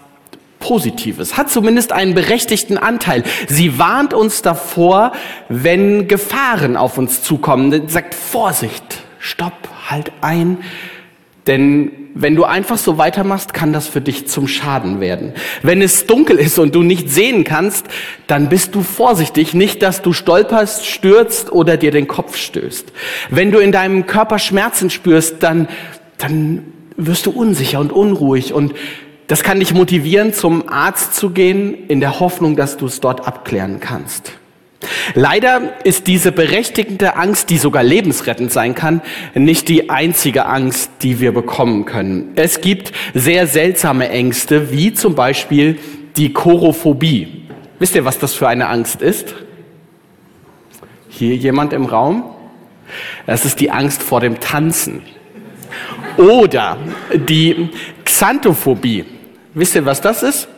Positives, 0.61 1.37
hat 1.37 1.51
zumindest 1.51 1.91
einen 1.93 2.15
berechtigten 2.15 2.79
Anteil. 2.79 3.25
Sie 3.49 3.79
warnt 3.79 4.15
uns 4.15 4.41
davor, 4.43 5.13
wenn 5.49 6.07
Gefahren 6.07 6.77
auf 6.77 6.97
uns 6.97 7.23
zukommen. 7.23 7.73
Sie 7.73 7.83
sagt 7.89 8.15
Vorsicht, 8.15 8.85
stopp, 9.19 9.69
halt 9.89 10.13
ein. 10.21 10.59
Denn 11.49 11.91
wenn 12.15 12.37
du 12.37 12.45
einfach 12.45 12.79
so 12.79 12.99
weitermachst, 12.99 13.53
kann 13.53 13.73
das 13.73 13.89
für 13.89 14.01
dich 14.01 14.29
zum 14.29 14.47
Schaden 14.47 15.01
werden. 15.01 15.33
Wenn 15.63 15.83
es 15.83 16.07
dunkel 16.07 16.37
ist 16.37 16.61
und 16.61 16.77
du 16.77 16.85
nicht 16.85 17.11
sehen 17.11 17.43
kannst, 17.43 17.87
dann 18.29 18.49
bist 18.49 18.77
du 18.77 18.83
vorsichtig, 18.83 19.55
nicht, 19.55 19.83
dass 19.83 20.03
du 20.03 20.13
stolperst, 20.13 20.87
stürzt 20.87 21.51
oder 21.51 21.77
dir 21.77 21.91
den 21.91 22.07
Kopf 22.07 22.37
stößt. 22.37 22.93
Wenn 23.31 23.51
du 23.51 23.59
in 23.59 23.73
deinem 23.73 24.07
Körper 24.07 24.39
Schmerzen 24.39 24.91
spürst, 24.91 25.43
dann, 25.43 25.67
dann 26.19 26.63
wirst 26.97 27.27
du 27.27 27.33
unsicher 27.33 27.81
und 27.81 27.93
unruhig 27.93 28.53
und 28.53 28.75
das 29.33 29.43
kann 29.43 29.61
dich 29.61 29.73
motivieren, 29.73 30.35
zum 30.35 30.69
Arzt 30.69 31.15
zu 31.15 31.31
gehen, 31.31 31.89
in 31.89 32.01
der 32.01 32.21
Hoffnung, 32.21 32.55
dass 32.55 32.77
du 32.77 32.85
es 32.85 33.01
dort 33.01 33.27
abklären 33.27 33.81
kannst. 33.81 34.35
Leider 35.15 35.73
ist 35.85 36.07
diese 36.07 36.33
berechtigende 36.33 37.17
Angst, 37.17 37.49
die 37.49 37.57
sogar 37.57 37.83
lebensrettend 37.83 38.53
sein 38.53 38.75
kann, 38.75 39.01
nicht 39.35 39.69
die 39.69 39.89
einzige 39.89 40.45
Angst, 40.45 40.91
die 41.01 41.19
wir 41.19 41.33
bekommen 41.33 41.87
können. 41.87 42.33
Es 42.35 42.61
gibt 42.61 42.93
sehr 43.15 43.47
seltsame 43.47 44.11
Ängste, 44.11 44.71
wie 44.71 44.93
zum 44.93 45.15
Beispiel 45.15 45.79
die 46.19 46.35
Chorophobie. 46.35 47.47
Wisst 47.79 47.95
ihr, 47.95 48.05
was 48.05 48.19
das 48.19 48.35
für 48.35 48.49
eine 48.49 48.69
Angst 48.69 49.01
ist? 49.01 49.35
Hier 51.09 51.37
jemand 51.37 51.73
im 51.73 51.87
Raum? 51.87 52.25
Das 53.25 53.47
ist 53.47 53.61
die 53.61 53.71
Angst 53.71 54.03
vor 54.03 54.21
dem 54.21 54.41
Tanzen. 54.41 55.01
Oder 56.19 56.77
die 57.15 57.71
Xanthophobie. 58.05 59.07
Wisst 59.55 59.75
ihr, 59.75 59.85
was 59.85 60.01
das 60.01 60.23
ist? 60.23 60.49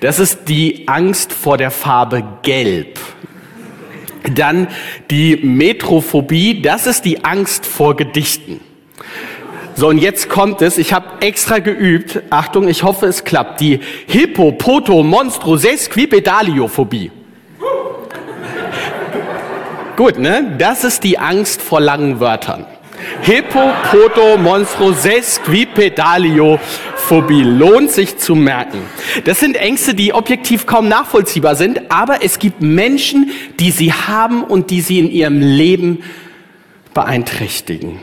Das 0.00 0.18
ist 0.18 0.48
die 0.48 0.86
Angst 0.86 1.32
vor 1.32 1.56
der 1.56 1.70
Farbe 1.70 2.22
Gelb. 2.42 2.98
Dann 4.34 4.68
die 5.10 5.36
Metrophobie, 5.36 6.62
das 6.62 6.86
ist 6.86 7.04
die 7.04 7.24
Angst 7.24 7.66
vor 7.66 7.96
Gedichten. 7.96 8.60
So, 9.74 9.88
und 9.88 9.98
jetzt 9.98 10.28
kommt 10.28 10.62
es, 10.62 10.78
ich 10.78 10.92
habe 10.92 11.06
extra 11.20 11.58
geübt, 11.58 12.22
Achtung, 12.30 12.68
ich 12.68 12.82
hoffe 12.82 13.06
es 13.06 13.24
klappt, 13.24 13.60
die 13.60 13.80
Hippopoto 14.06 15.02
Monstro 15.02 15.56
Sesquipedaliophobie. 15.56 17.10
Gut, 19.96 20.18
ne? 20.18 20.54
Das 20.58 20.84
ist 20.84 21.04
die 21.04 21.18
Angst 21.18 21.60
vor 21.60 21.80
langen 21.80 22.20
Wörtern. 22.20 22.66
Hippopoto 23.22 24.36
Monstro 24.38 24.92
Sesquipedalio 24.92 26.58
Phobie 27.06 27.44
lohnt 27.44 27.92
sich 27.92 28.18
zu 28.18 28.34
merken. 28.34 28.80
Das 29.26 29.38
sind 29.38 29.54
Ängste, 29.54 29.94
die 29.94 30.12
objektiv 30.12 30.66
kaum 30.66 30.88
nachvollziehbar 30.88 31.54
sind, 31.54 31.92
aber 31.92 32.24
es 32.24 32.40
gibt 32.40 32.62
Menschen, 32.62 33.30
die 33.60 33.70
sie 33.70 33.92
haben 33.92 34.42
und 34.42 34.70
die 34.70 34.80
sie 34.80 34.98
in 34.98 35.08
ihrem 35.08 35.40
Leben 35.40 36.02
beeinträchtigen. 36.94 38.00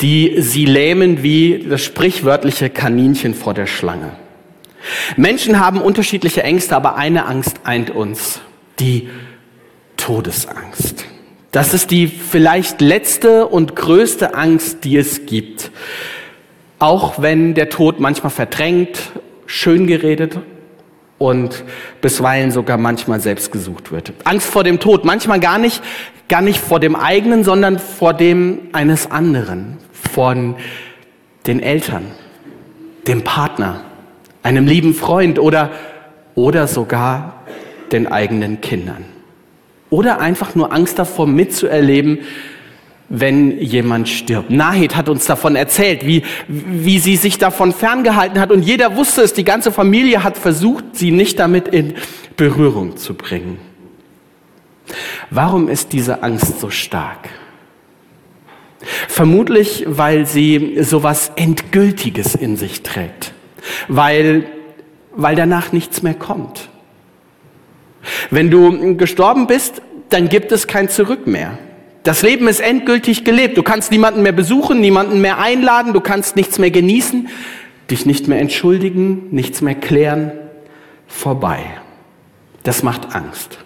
Die 0.00 0.36
sie 0.38 0.64
lähmen 0.64 1.22
wie 1.22 1.66
das 1.68 1.82
sprichwörtliche 1.82 2.70
Kaninchen 2.70 3.34
vor 3.34 3.52
der 3.52 3.66
Schlange. 3.66 4.12
Menschen 5.18 5.60
haben 5.60 5.82
unterschiedliche 5.82 6.42
Ängste, 6.42 6.74
aber 6.74 6.96
eine 6.96 7.26
Angst 7.26 7.60
eint 7.64 7.90
uns. 7.90 8.40
Die 8.80 9.10
Todesangst. 9.98 11.04
Das 11.52 11.74
ist 11.74 11.90
die 11.90 12.06
vielleicht 12.06 12.80
letzte 12.80 13.46
und 13.46 13.76
größte 13.76 14.34
Angst, 14.34 14.84
die 14.84 14.96
es 14.96 15.26
gibt. 15.26 15.70
Auch 16.78 17.22
wenn 17.22 17.54
der 17.54 17.68
Tod 17.68 18.00
manchmal 18.00 18.30
verdrängt, 18.30 18.98
schön 19.46 19.86
geredet 19.86 20.38
und 21.18 21.64
bisweilen 22.00 22.50
sogar 22.50 22.76
manchmal 22.76 23.20
selbst 23.20 23.52
gesucht 23.52 23.92
wird. 23.92 24.12
Angst 24.24 24.48
vor 24.48 24.64
dem 24.64 24.78
Tod, 24.78 25.04
manchmal 25.04 25.40
gar 25.40 25.58
nicht, 25.58 25.82
gar 26.28 26.42
nicht 26.42 26.60
vor 26.60 26.80
dem 26.80 26.94
eigenen, 26.94 27.44
sondern 27.44 27.78
vor 27.78 28.12
dem 28.12 28.68
eines 28.72 29.10
anderen, 29.10 29.78
von 29.92 30.56
den 31.46 31.60
Eltern, 31.60 32.06
dem 33.06 33.22
Partner, 33.22 33.82
einem 34.42 34.66
lieben 34.66 34.94
Freund 34.94 35.38
oder, 35.38 35.70
oder 36.34 36.66
sogar 36.66 37.42
den 37.92 38.06
eigenen 38.06 38.60
Kindern. 38.60 39.04
Oder 39.88 40.20
einfach 40.20 40.54
nur 40.54 40.72
Angst 40.72 40.98
davor 40.98 41.26
mitzuerleben, 41.26 42.18
wenn 43.08 43.60
jemand 43.60 44.08
stirbt. 44.08 44.50
Nahid 44.50 44.96
hat 44.96 45.08
uns 45.08 45.26
davon 45.26 45.56
erzählt, 45.56 46.06
wie, 46.06 46.22
wie 46.48 46.98
sie 46.98 47.16
sich 47.16 47.38
davon 47.38 47.72
ferngehalten 47.72 48.40
hat 48.40 48.50
und 48.50 48.62
jeder 48.62 48.96
wusste 48.96 49.22
es, 49.22 49.32
die 49.32 49.44
ganze 49.44 49.70
Familie 49.70 50.24
hat 50.24 50.36
versucht, 50.36 50.84
sie 50.92 51.12
nicht 51.12 51.38
damit 51.38 51.68
in 51.68 51.94
Berührung 52.36 52.96
zu 52.96 53.14
bringen. 53.14 53.58
Warum 55.30 55.68
ist 55.68 55.92
diese 55.92 56.22
Angst 56.22 56.60
so 56.60 56.70
stark? 56.70 57.28
Vermutlich, 59.08 59.84
weil 59.86 60.26
sie 60.26 60.78
sowas 60.82 61.32
Endgültiges 61.36 62.34
in 62.34 62.56
sich 62.56 62.82
trägt, 62.82 63.32
weil, 63.88 64.46
weil 65.12 65.34
danach 65.34 65.72
nichts 65.72 66.02
mehr 66.02 66.14
kommt. 66.14 66.68
Wenn 68.30 68.50
du 68.50 68.96
gestorben 68.96 69.46
bist, 69.46 69.82
dann 70.08 70.28
gibt 70.28 70.52
es 70.52 70.66
kein 70.66 70.88
Zurück 70.88 71.26
mehr. 71.26 71.58
Das 72.06 72.22
Leben 72.22 72.46
ist 72.46 72.60
endgültig 72.60 73.24
gelebt. 73.24 73.58
Du 73.58 73.64
kannst 73.64 73.90
niemanden 73.90 74.22
mehr 74.22 74.30
besuchen, 74.30 74.80
niemanden 74.80 75.20
mehr 75.20 75.40
einladen, 75.40 75.92
du 75.92 76.00
kannst 76.00 76.36
nichts 76.36 76.56
mehr 76.56 76.70
genießen, 76.70 77.28
dich 77.90 78.06
nicht 78.06 78.28
mehr 78.28 78.38
entschuldigen, 78.38 79.26
nichts 79.32 79.60
mehr 79.60 79.74
klären. 79.74 80.30
Vorbei. 81.08 81.58
Das 82.62 82.84
macht 82.84 83.12
Angst. 83.12 83.58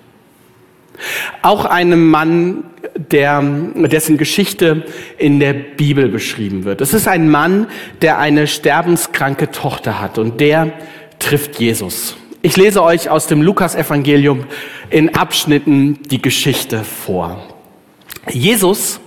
Auch 1.42 1.66
einem 1.66 2.08
Mann, 2.08 2.64
der, 2.94 3.42
dessen 3.74 4.16
Geschichte 4.16 4.86
in 5.18 5.38
der 5.38 5.52
Bibel 5.52 6.08
beschrieben 6.08 6.64
wird. 6.64 6.80
Es 6.80 6.94
ist 6.94 7.08
ein 7.08 7.28
Mann, 7.28 7.66
der 8.00 8.18
eine 8.18 8.46
sterbenskranke 8.46 9.50
Tochter 9.50 10.00
hat 10.00 10.16
und 10.16 10.40
der 10.40 10.72
trifft 11.18 11.60
Jesus. 11.60 12.16
Ich 12.40 12.56
lese 12.56 12.82
euch 12.82 13.10
aus 13.10 13.26
dem 13.26 13.42
Lukas-Evangelium 13.42 14.44
in 14.88 15.14
Abschnitten 15.14 15.98
die 16.04 16.22
Geschichte 16.22 16.84
vor. 16.84 17.49
Jesus 18.28 19.00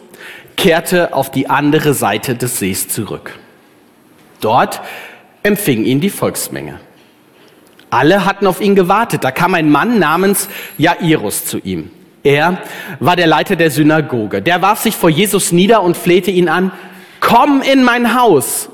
kehrte 0.57 1.13
auf 1.13 1.31
die 1.31 1.49
andere 1.49 1.93
Seite 1.93 2.35
des 2.35 2.59
Sees 2.59 2.87
zurück. 2.87 3.37
Dort 4.41 4.81
empfing 5.43 5.83
ihn 5.83 5.99
die 5.99 6.09
Volksmenge. 6.09 6.79
Alle 7.89 8.25
hatten 8.25 8.47
auf 8.47 8.59
ihn 8.59 8.75
gewartet. 8.75 9.23
Da 9.23 9.31
kam 9.31 9.53
ein 9.53 9.69
Mann 9.69 9.99
namens 9.99 10.49
Jairus 10.77 11.45
zu 11.45 11.59
ihm. 11.59 11.91
Er 12.23 12.59
war 12.99 13.15
der 13.15 13.27
Leiter 13.27 13.55
der 13.55 13.69
Synagoge. 13.69 14.41
Der 14.41 14.61
warf 14.61 14.79
sich 14.79 14.95
vor 14.95 15.09
Jesus 15.09 15.51
nieder 15.51 15.83
und 15.83 15.97
flehte 15.97 16.31
ihn 16.31 16.49
an, 16.49 16.71
komm 17.19 17.61
in 17.61 17.83
mein 17.83 18.19
Haus. 18.19 18.69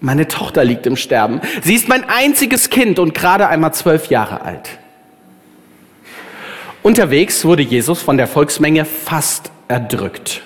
Meine 0.00 0.28
Tochter 0.28 0.64
liegt 0.64 0.86
im 0.86 0.96
Sterben. 0.96 1.40
Sie 1.62 1.74
ist 1.74 1.88
mein 1.88 2.08
einziges 2.08 2.70
Kind 2.70 2.98
und 2.98 3.14
gerade 3.14 3.48
einmal 3.48 3.74
zwölf 3.74 4.06
Jahre 4.08 4.42
alt. 4.42 4.70
Unterwegs 6.82 7.44
wurde 7.44 7.62
Jesus 7.62 8.00
von 8.00 8.16
der 8.16 8.26
Volksmenge 8.26 8.84
fast 8.84 9.50
erdrückt. 9.70 10.42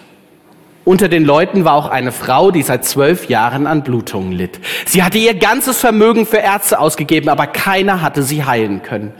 Unter 0.84 1.08
den 1.08 1.24
Leuten 1.24 1.64
war 1.64 1.74
auch 1.74 1.88
eine 1.88 2.12
Frau, 2.12 2.50
die 2.50 2.62
seit 2.62 2.84
zwölf 2.84 3.30
Jahren 3.30 3.66
an 3.66 3.82
Blutungen 3.82 4.32
litt. 4.32 4.60
Sie 4.84 5.02
hatte 5.02 5.16
ihr 5.16 5.34
ganzes 5.34 5.80
Vermögen 5.80 6.26
für 6.26 6.36
Ärzte 6.36 6.78
ausgegeben, 6.78 7.30
aber 7.30 7.46
keiner 7.46 8.02
hatte 8.02 8.22
sie 8.22 8.44
heilen 8.44 8.82
können. 8.82 9.14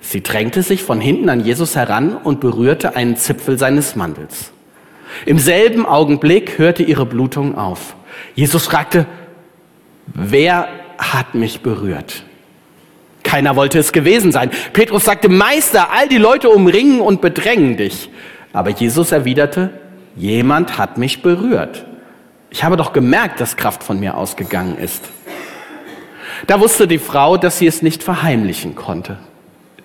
Sie 0.00 0.22
drängte 0.22 0.62
sich 0.62 0.84
von 0.84 1.00
hinten 1.00 1.28
an 1.30 1.40
Jesus 1.40 1.74
heran 1.74 2.16
und 2.16 2.38
berührte 2.38 2.94
einen 2.94 3.16
Zipfel 3.16 3.58
seines 3.58 3.96
Mantels. 3.96 4.52
Im 5.26 5.38
selben 5.38 5.84
Augenblick 5.84 6.58
hörte 6.58 6.84
ihre 6.84 7.06
Blutung 7.06 7.58
auf. 7.58 7.96
Jesus 8.36 8.66
fragte, 8.66 9.06
wer 10.06 10.68
hat 10.98 11.34
mich 11.34 11.60
berührt? 11.60 12.22
Keiner 13.24 13.56
wollte 13.56 13.80
es 13.80 13.92
gewesen 13.92 14.30
sein. 14.30 14.50
Petrus 14.72 15.06
sagte, 15.06 15.28
Meister, 15.28 15.90
all 15.90 16.08
die 16.08 16.18
Leute 16.18 16.50
umringen 16.50 17.00
und 17.00 17.20
bedrängen 17.20 17.76
dich. 17.76 18.10
Aber 18.54 18.70
Jesus 18.70 19.12
erwiderte, 19.12 19.70
jemand 20.16 20.78
hat 20.78 20.96
mich 20.96 21.20
berührt. 21.20 21.84
Ich 22.50 22.62
habe 22.62 22.76
doch 22.76 22.92
gemerkt, 22.92 23.40
dass 23.40 23.56
Kraft 23.56 23.82
von 23.82 23.98
mir 23.98 24.16
ausgegangen 24.16 24.78
ist. 24.78 25.04
Da 26.46 26.60
wusste 26.60 26.86
die 26.86 26.98
Frau, 26.98 27.36
dass 27.36 27.58
sie 27.58 27.66
es 27.66 27.82
nicht 27.82 28.02
verheimlichen 28.02 28.76
konnte. 28.76 29.18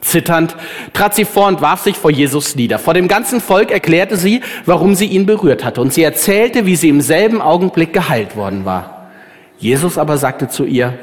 Zitternd 0.02 0.56
trat 0.94 1.16
sie 1.16 1.26
vor 1.26 1.48
und 1.48 1.62
warf 1.62 1.82
sich 1.82 1.98
vor 1.98 2.12
Jesus 2.12 2.56
nieder. 2.56 2.80
Vor 2.80 2.94
dem 2.94 3.08
ganzen 3.08 3.42
Volk 3.42 3.72
erklärte 3.72 4.18
sie, 4.18 4.42
warum 4.66 4.96
sie 4.96 5.08
ihn 5.08 5.26
berührt 5.26 5.66
hatte. 5.66 5.82
Und 5.82 5.92
sie 5.92 6.04
erzählte, 6.04 6.68
wie 6.68 6.76
sie 6.76 6.90
im 6.90 7.02
selben 7.02 7.42
Augenblick 7.42 7.92
geheilt 7.92 8.36
worden 8.36 8.66
war. 8.66 9.10
Jesus 9.58 9.98
aber 9.98 10.18
sagte 10.18 10.48
zu 10.48 10.64
ihr, 10.64 10.98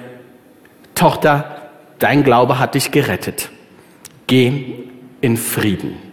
Tochter, 0.94 1.70
dein 1.98 2.22
Glaube 2.22 2.58
hat 2.58 2.74
dich 2.74 2.90
gerettet. 2.92 3.50
Geh 4.28 4.76
in 5.20 5.36
Frieden. 5.36 6.05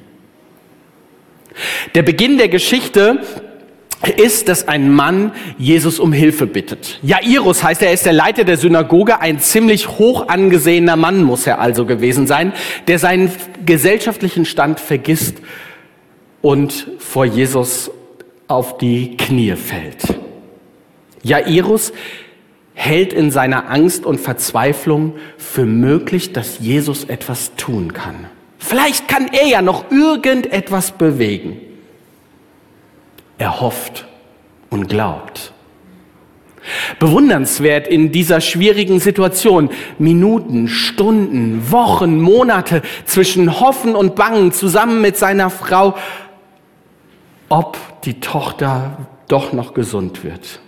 Der 1.96 2.04
Beginn 2.04 2.38
der 2.38 2.50
Geschichte 2.50 3.20
ist, 4.18 4.50
dass 4.50 4.68
ein 4.68 4.94
Mann 4.94 5.32
Jesus 5.58 6.00
um 6.00 6.12
Hilfe 6.12 6.46
bittet. 6.46 7.00
Jairus 7.04 7.64
heißt 7.64 7.82
er, 7.82 7.90
er 7.90 7.94
ist 7.94 8.06
der 8.06 8.14
Leiter 8.14 8.44
der 8.44 8.58
Synagoge, 8.58 9.22
ein 9.22 9.40
ziemlich 9.40 9.88
hoch 9.88 10.28
angesehener 10.28 10.96
Mann 10.96 11.24
muss 11.24 11.48
er 11.48 11.60
also 11.60 11.86
gewesen 11.86 12.28
sein, 12.28 12.54
der 12.88 13.00
seinen 13.00 13.32
gesellschaftlichen 13.66 14.46
Stand 14.46 14.80
vergisst 14.80 15.38
und 16.42 16.88
vor 17.00 17.26
Jesus 17.26 17.92
auf 18.48 18.78
die 18.78 19.16
Knie 19.16 19.56
fällt. 19.56 20.04
Jairus 21.24 21.94
hält 22.74 23.14
in 23.14 23.32
seiner 23.32 23.70
Angst 23.70 24.06
und 24.06 24.20
Verzweiflung 24.20 25.14
für 25.38 25.66
möglich, 25.66 26.34
dass 26.34 26.60
Jesus 26.60 27.06
etwas 27.06 27.56
tun 27.56 27.94
kann. 27.94 28.28
Vielleicht 28.66 29.10
kann 29.10 29.28
er 29.28 29.46
ja 29.46 29.62
noch 29.62 29.92
irgendetwas 29.92 30.92
bewegen. 30.92 31.60
Er 33.38 33.60
hofft 33.60 34.08
und 34.70 34.88
glaubt. 34.88 35.52
Bewundernswert 36.98 37.90
in 37.90 38.14
dieser 38.14 38.40
schwierigen 38.40 39.02
Situation. 39.02 39.70
Minuten, 40.00 40.70
Stunden, 40.70 41.72
Wochen, 41.72 42.22
Monate 42.22 42.84
zwischen 43.04 43.60
Hoffen 43.60 43.96
und 43.96 44.16
Bangen 44.16 44.54
zusammen 44.54 45.02
mit 45.02 45.18
seiner 45.18 45.50
Frau, 45.50 45.96
ob 47.50 47.78
die 48.04 48.22
Tochter 48.22 48.98
doch 49.28 49.52
noch 49.52 49.74
gesund 49.74 50.24
wird. 50.24 50.62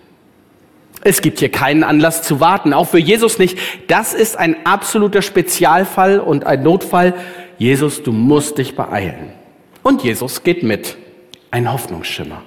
Es 1.01 1.21
gibt 1.21 1.39
hier 1.39 1.49
keinen 1.49 1.83
Anlass 1.83 2.23
zu 2.23 2.41
warten, 2.41 2.73
auch 2.73 2.87
für 2.87 2.99
Jesus 2.99 3.39
nicht. 3.39 3.57
Das 3.87 4.13
ist 4.13 4.37
ein 4.37 4.65
absoluter 4.65 5.21
Spezialfall 5.21 6.19
und 6.19 6.45
ein 6.45 6.61
Notfall. 6.61 7.13
Jesus, 7.57 8.03
du 8.03 8.11
musst 8.11 8.57
dich 8.57 8.75
beeilen. 8.75 9.31
Und 9.83 10.03
Jesus 10.03 10.43
geht 10.43 10.63
mit. 10.63 10.97
Ein 11.51 11.71
Hoffnungsschimmer. 11.71 12.41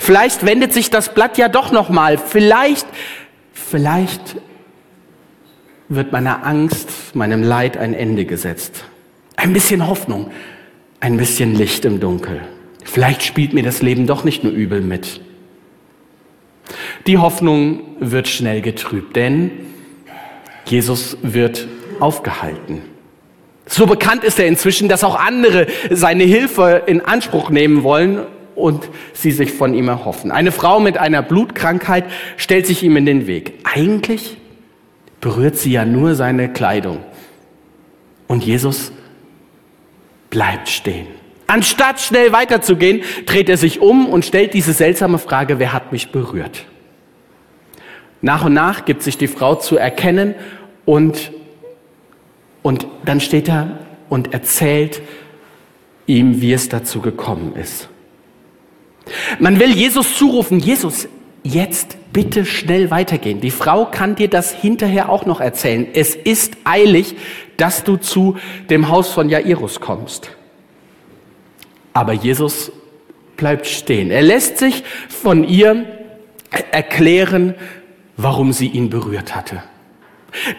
Vielleicht 0.00 0.44
wendet 0.44 0.72
sich 0.72 0.90
das 0.90 1.14
Blatt 1.14 1.38
ja 1.38 1.48
doch 1.48 1.70
noch 1.70 1.88
mal. 1.88 2.18
Vielleicht, 2.18 2.86
vielleicht 3.52 4.36
wird 5.88 6.12
meiner 6.12 6.44
Angst, 6.44 7.14
meinem 7.14 7.42
Leid 7.42 7.76
ein 7.76 7.94
Ende 7.94 8.24
gesetzt. 8.24 8.84
Ein 9.36 9.52
bisschen 9.52 9.86
Hoffnung, 9.86 10.30
ein 11.00 11.16
bisschen 11.16 11.54
Licht 11.54 11.84
im 11.84 12.00
Dunkel. 12.00 12.40
Vielleicht 12.84 13.22
spielt 13.22 13.52
mir 13.52 13.62
das 13.62 13.82
Leben 13.82 14.06
doch 14.06 14.24
nicht 14.24 14.42
nur 14.42 14.52
übel 14.52 14.80
mit. 14.80 15.20
Die 17.06 17.18
Hoffnung 17.18 17.96
wird 18.00 18.28
schnell 18.28 18.60
getrübt, 18.60 19.16
denn 19.16 19.50
Jesus 20.66 21.16
wird 21.22 21.68
aufgehalten. 22.00 22.82
So 23.68 23.86
bekannt 23.86 24.24
ist 24.24 24.40
er 24.40 24.46
inzwischen, 24.46 24.88
dass 24.88 25.04
auch 25.04 25.14
andere 25.14 25.66
seine 25.90 26.24
Hilfe 26.24 26.82
in 26.86 27.02
Anspruch 27.02 27.50
nehmen 27.50 27.82
wollen 27.84 28.26
und 28.54 28.88
sie 29.12 29.30
sich 29.30 29.52
von 29.52 29.74
ihm 29.74 29.88
erhoffen. 29.88 30.32
Eine 30.32 30.52
Frau 30.52 30.80
mit 30.80 30.98
einer 30.98 31.22
Blutkrankheit 31.22 32.04
stellt 32.36 32.66
sich 32.66 32.82
ihm 32.82 32.96
in 32.96 33.06
den 33.06 33.26
Weg. 33.26 33.52
Eigentlich 33.64 34.38
berührt 35.20 35.56
sie 35.56 35.72
ja 35.72 35.84
nur 35.84 36.14
seine 36.14 36.52
Kleidung. 36.52 36.98
Und 38.26 38.44
Jesus 38.44 38.90
bleibt 40.30 40.68
stehen. 40.68 41.06
Anstatt 41.46 42.00
schnell 42.00 42.32
weiterzugehen, 42.32 43.02
dreht 43.24 43.48
er 43.48 43.56
sich 43.56 43.80
um 43.80 44.06
und 44.06 44.24
stellt 44.24 44.52
diese 44.54 44.72
seltsame 44.72 45.18
Frage, 45.18 45.58
wer 45.58 45.72
hat 45.72 45.92
mich 45.92 46.10
berührt? 46.10 46.64
Nach 48.20 48.44
und 48.44 48.52
nach 48.52 48.84
gibt 48.84 49.02
sich 49.02 49.16
die 49.16 49.28
Frau 49.28 49.54
zu 49.54 49.76
erkennen 49.76 50.34
und, 50.84 51.32
und 52.62 52.86
dann 53.04 53.20
steht 53.20 53.48
er 53.48 53.78
und 54.08 54.32
erzählt 54.32 55.02
ihm, 56.06 56.40
wie 56.40 56.52
es 56.52 56.68
dazu 56.68 57.00
gekommen 57.00 57.54
ist. 57.54 57.88
Man 59.38 59.58
will 59.58 59.72
Jesus 59.72 60.16
zurufen, 60.16 60.58
Jesus, 60.58 61.08
jetzt 61.42 61.96
bitte 62.12 62.44
schnell 62.44 62.90
weitergehen. 62.90 63.40
Die 63.40 63.50
Frau 63.50 63.86
kann 63.86 64.16
dir 64.16 64.28
das 64.28 64.52
hinterher 64.52 65.08
auch 65.08 65.26
noch 65.26 65.40
erzählen. 65.40 65.86
Es 65.92 66.14
ist 66.14 66.56
eilig, 66.64 67.16
dass 67.56 67.84
du 67.84 67.96
zu 67.96 68.36
dem 68.70 68.88
Haus 68.88 69.10
von 69.10 69.28
Jairus 69.28 69.80
kommst. 69.80 70.30
Aber 71.92 72.12
Jesus 72.12 72.72
bleibt 73.36 73.66
stehen. 73.66 74.10
Er 74.10 74.22
lässt 74.22 74.58
sich 74.58 74.84
von 75.08 75.44
ihr 75.44 75.84
erklären, 76.70 77.54
warum 78.16 78.52
sie 78.52 78.68
ihn 78.68 78.90
berührt 78.90 79.34
hatte. 79.34 79.62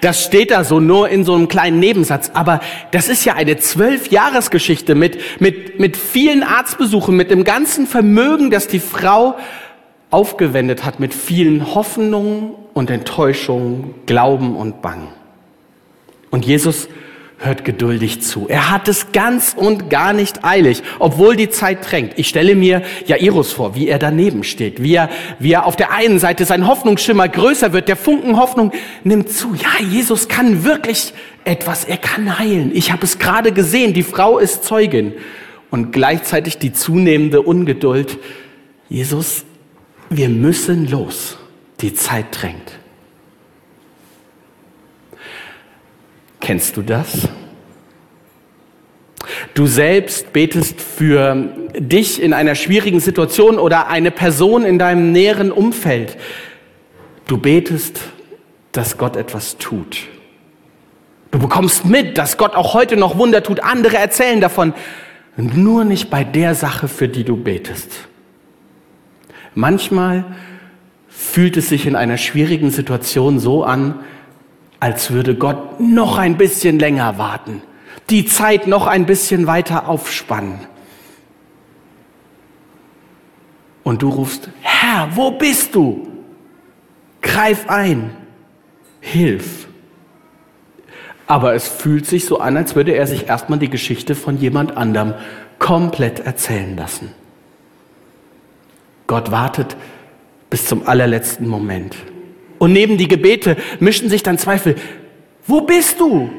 Das 0.02 0.24
steht 0.24 0.52
da 0.52 0.64
so 0.64 0.80
nur 0.80 1.10
in 1.10 1.24
so 1.24 1.36
einem 1.36 1.48
kleinen 1.48 1.80
Nebensatz, 1.80 2.32
aber 2.34 2.62
das 2.92 3.08
ist 3.08 3.26
ja 3.26 3.36
eine 3.36 3.58
zwölf 3.58 4.10
Jahresgeschichte 4.10 4.96
mit, 4.96 5.20
mit, 5.40 5.80
mit 5.80 5.98
vielen 5.98 6.44
Arztbesuchen, 6.44 7.16
mit 7.16 7.32
dem 7.32 7.44
ganzen 7.44 7.88
Vermögen, 7.88 8.52
das 8.52 8.68
die 8.68 8.80
Frau 8.80 9.36
aufgewendet 10.12 10.86
hat, 10.86 11.00
mit 11.00 11.14
vielen 11.14 11.76
Hoffnungen 11.76 12.52
und 12.74 12.90
Enttäuschungen, 12.90 13.94
Glauben 14.06 14.56
und 14.56 14.82
Bang. 14.82 15.10
Und 16.32 16.46
Jesus 16.46 16.88
hört 17.40 17.64
geduldig 17.64 18.22
zu. 18.22 18.48
Er 18.50 18.70
hat 18.70 18.88
es 18.90 19.14
ganz 19.14 19.56
und 19.56 19.90
gar 19.90 20.12
nicht 20.12 20.44
eilig, 20.44 20.84
obwohl 21.00 21.38
die 21.38 21.50
Zeit 21.50 21.90
drängt. 21.90 22.14
Ich 22.18 22.28
stelle 22.28 22.54
mir 22.54 22.82
Jairus 23.06 23.54
vor, 23.54 23.76
wie 23.76 23.88
er 23.88 23.98
daneben 23.98 24.44
steht, 24.44 24.84
wie 24.84 24.96
er, 24.96 25.10
wie 25.40 25.54
er 25.54 25.66
auf 25.66 25.78
der 25.78 25.92
einen 25.94 26.20
Seite 26.20 26.44
sein 26.44 26.68
Hoffnungsschimmer 26.68 27.30
größer 27.30 27.72
wird, 27.72 27.88
der 27.88 27.96
Funken 27.96 28.38
Hoffnung 28.38 28.74
nimmt 29.04 29.30
zu. 29.30 29.56
Ja, 29.56 29.86
Jesus 29.86 30.28
kann 30.28 30.66
wirklich 30.66 31.14
etwas, 31.46 31.86
er 31.86 31.98
kann 31.98 32.38
heilen. 32.38 32.72
Ich 32.74 32.92
habe 32.92 33.06
es 33.06 33.20
gerade 33.20 33.54
gesehen, 33.54 33.94
die 33.94 34.04
Frau 34.04 34.38
ist 34.38 34.66
Zeugin. 34.66 35.14
Und 35.72 35.92
gleichzeitig 35.92 36.58
die 36.58 36.74
zunehmende 36.74 37.42
Ungeduld. 37.42 38.18
Jesus, 38.90 39.46
wir 40.10 40.28
müssen 40.30 40.90
los. 40.90 41.38
Die 41.82 41.94
Zeit 41.94 42.26
drängt. 42.32 42.80
Kennst 46.50 46.78
du 46.78 46.82
das? 46.82 47.28
Du 49.54 49.68
selbst 49.68 50.34
betest 50.34 50.82
für 50.82 51.48
dich 51.78 52.20
in 52.20 52.34
einer 52.34 52.56
schwierigen 52.56 53.00
Situation 53.00 53.60
oder 53.60 53.90
eine 53.90 54.10
Person 54.10 54.66
in 54.66 54.80
deinem 54.80 55.12
näheren 55.12 55.52
Umfeld. 55.52 56.18
Du 57.28 57.38
betest, 57.38 58.00
dass 58.72 58.98
Gott 58.98 59.16
etwas 59.16 59.60
tut. 59.60 60.08
Du 61.30 61.38
bekommst 61.38 61.86
mit, 61.86 62.18
dass 62.18 62.36
Gott 62.38 62.56
auch 62.56 62.74
heute 62.74 62.98
noch 62.98 63.20
Wunder 63.20 63.44
tut. 63.44 63.60
Andere 63.64 63.98
erzählen 63.98 64.42
davon. 64.42 64.74
Nur 65.38 65.86
nicht 65.86 66.10
bei 66.10 66.24
der 66.24 66.56
Sache, 66.56 66.88
für 66.88 67.08
die 67.08 67.26
du 67.26 67.38
betest. 67.38 67.92
Manchmal 69.54 70.26
fühlt 71.10 71.58
es 71.58 71.70
sich 71.70 71.86
in 71.86 71.96
einer 71.96 72.18
schwierigen 72.18 72.72
Situation 72.72 73.38
so 73.38 73.64
an, 73.64 74.00
als 74.80 75.12
würde 75.12 75.36
Gott 75.36 75.80
noch 75.80 76.18
ein 76.18 76.38
bisschen 76.38 76.80
länger 76.80 77.18
warten, 77.18 77.62
die 78.10 78.26
Zeit 78.26 78.68
noch 78.68 78.88
ein 78.88 79.06
bisschen 79.06 79.48
weiter 79.48 79.88
aufspannen. 79.88 80.60
Und 83.84 84.02
du 84.02 84.10
rufst, 84.10 84.50
Herr, 84.62 85.10
wo 85.16 85.32
bist 85.32 85.76
du? 85.76 86.08
Greif 87.22 87.70
ein, 87.70 88.12
hilf. 89.02 89.68
Aber 91.28 91.54
es 91.54 91.68
fühlt 91.68 92.06
sich 92.06 92.26
so 92.26 92.40
an, 92.40 92.58
als 92.58 92.76
würde 92.76 92.94
er 92.94 93.06
sich 93.06 93.28
erstmal 93.28 93.60
die 93.60 93.70
Geschichte 93.70 94.16
von 94.16 94.38
jemand 94.38 94.76
anderem 94.78 95.14
komplett 95.60 96.20
erzählen 96.22 96.76
lassen. 96.76 97.12
Gott 99.08 99.32
wartet 99.32 99.76
bis 100.50 100.66
zum 100.66 100.88
allerletzten 100.88 101.48
Moment. 101.48 101.96
Und 102.60 102.74
neben 102.74 102.98
die 102.98 103.08
Gebete 103.08 103.58
mischen 103.80 104.10
sich 104.10 104.22
dann 104.22 104.38
Zweifel. 104.38 104.76
Wo 105.48 105.62
bist 105.62 106.00
du? 106.00 106.30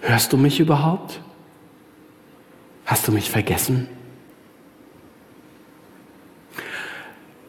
Hörst 0.00 0.32
du 0.32 0.36
mich 0.36 0.58
überhaupt? 0.58 1.20
Hast 2.86 3.06
du 3.06 3.12
mich 3.12 3.30
vergessen? 3.30 3.88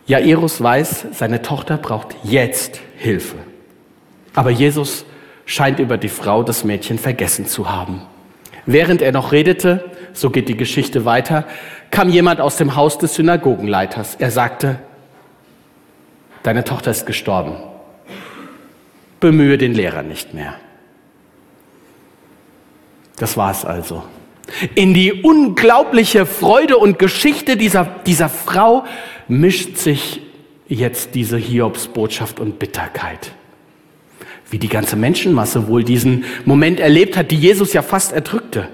Jairus 0.05 0.61
weiß, 0.61 1.07
seine 1.11 1.41
Tochter 1.41 1.77
braucht 1.77 2.15
jetzt 2.23 2.81
Hilfe. 2.97 3.37
Aber 4.33 4.49
Jesus 4.49 5.05
scheint 5.45 5.79
über 5.79 5.97
die 5.97 6.09
Frau 6.09 6.43
das 6.43 6.63
Mädchen 6.63 6.97
vergessen 6.97 7.45
zu 7.45 7.69
haben. 7.69 8.01
Während 8.65 9.01
er 9.01 9.11
noch 9.11 9.31
redete, 9.31 9.89
so 10.13 10.29
geht 10.29 10.49
die 10.49 10.57
Geschichte 10.57 11.05
weiter, 11.05 11.45
kam 11.91 12.09
jemand 12.09 12.41
aus 12.41 12.57
dem 12.57 12.75
Haus 12.75 12.97
des 12.97 13.15
Synagogenleiters. 13.15 14.15
Er 14.15 14.31
sagte, 14.31 14.79
deine 16.43 16.63
Tochter 16.63 16.91
ist 16.91 17.05
gestorben. 17.05 17.55
Bemühe 19.19 19.57
den 19.57 19.73
Lehrer 19.73 20.03
nicht 20.03 20.33
mehr. 20.33 20.55
Das 23.17 23.35
war 23.35 23.51
es 23.51 23.65
also. 23.65 24.03
In 24.75 24.93
die 24.93 25.13
unglaubliche 25.13 26.25
Freude 26.25 26.77
und 26.77 26.97
Geschichte 26.97 27.57
dieser, 27.57 27.85
dieser 28.05 28.29
Frau 28.29 28.85
mischt 29.27 29.77
sich 29.77 30.21
jetzt 30.67 31.15
diese 31.15 31.37
Hiobsbotschaft 31.37 32.39
und 32.39 32.59
Bitterkeit. 32.59 33.31
Wie 34.49 34.57
die 34.57 34.69
ganze 34.69 34.95
Menschenmasse 34.95 35.67
wohl 35.67 35.83
diesen 35.83 36.25
Moment 36.45 36.79
erlebt 36.79 37.17
hat, 37.17 37.29
die 37.29 37.37
Jesus 37.37 37.73
ja 37.73 37.81
fast 37.81 38.13
erdrückte. 38.13 38.67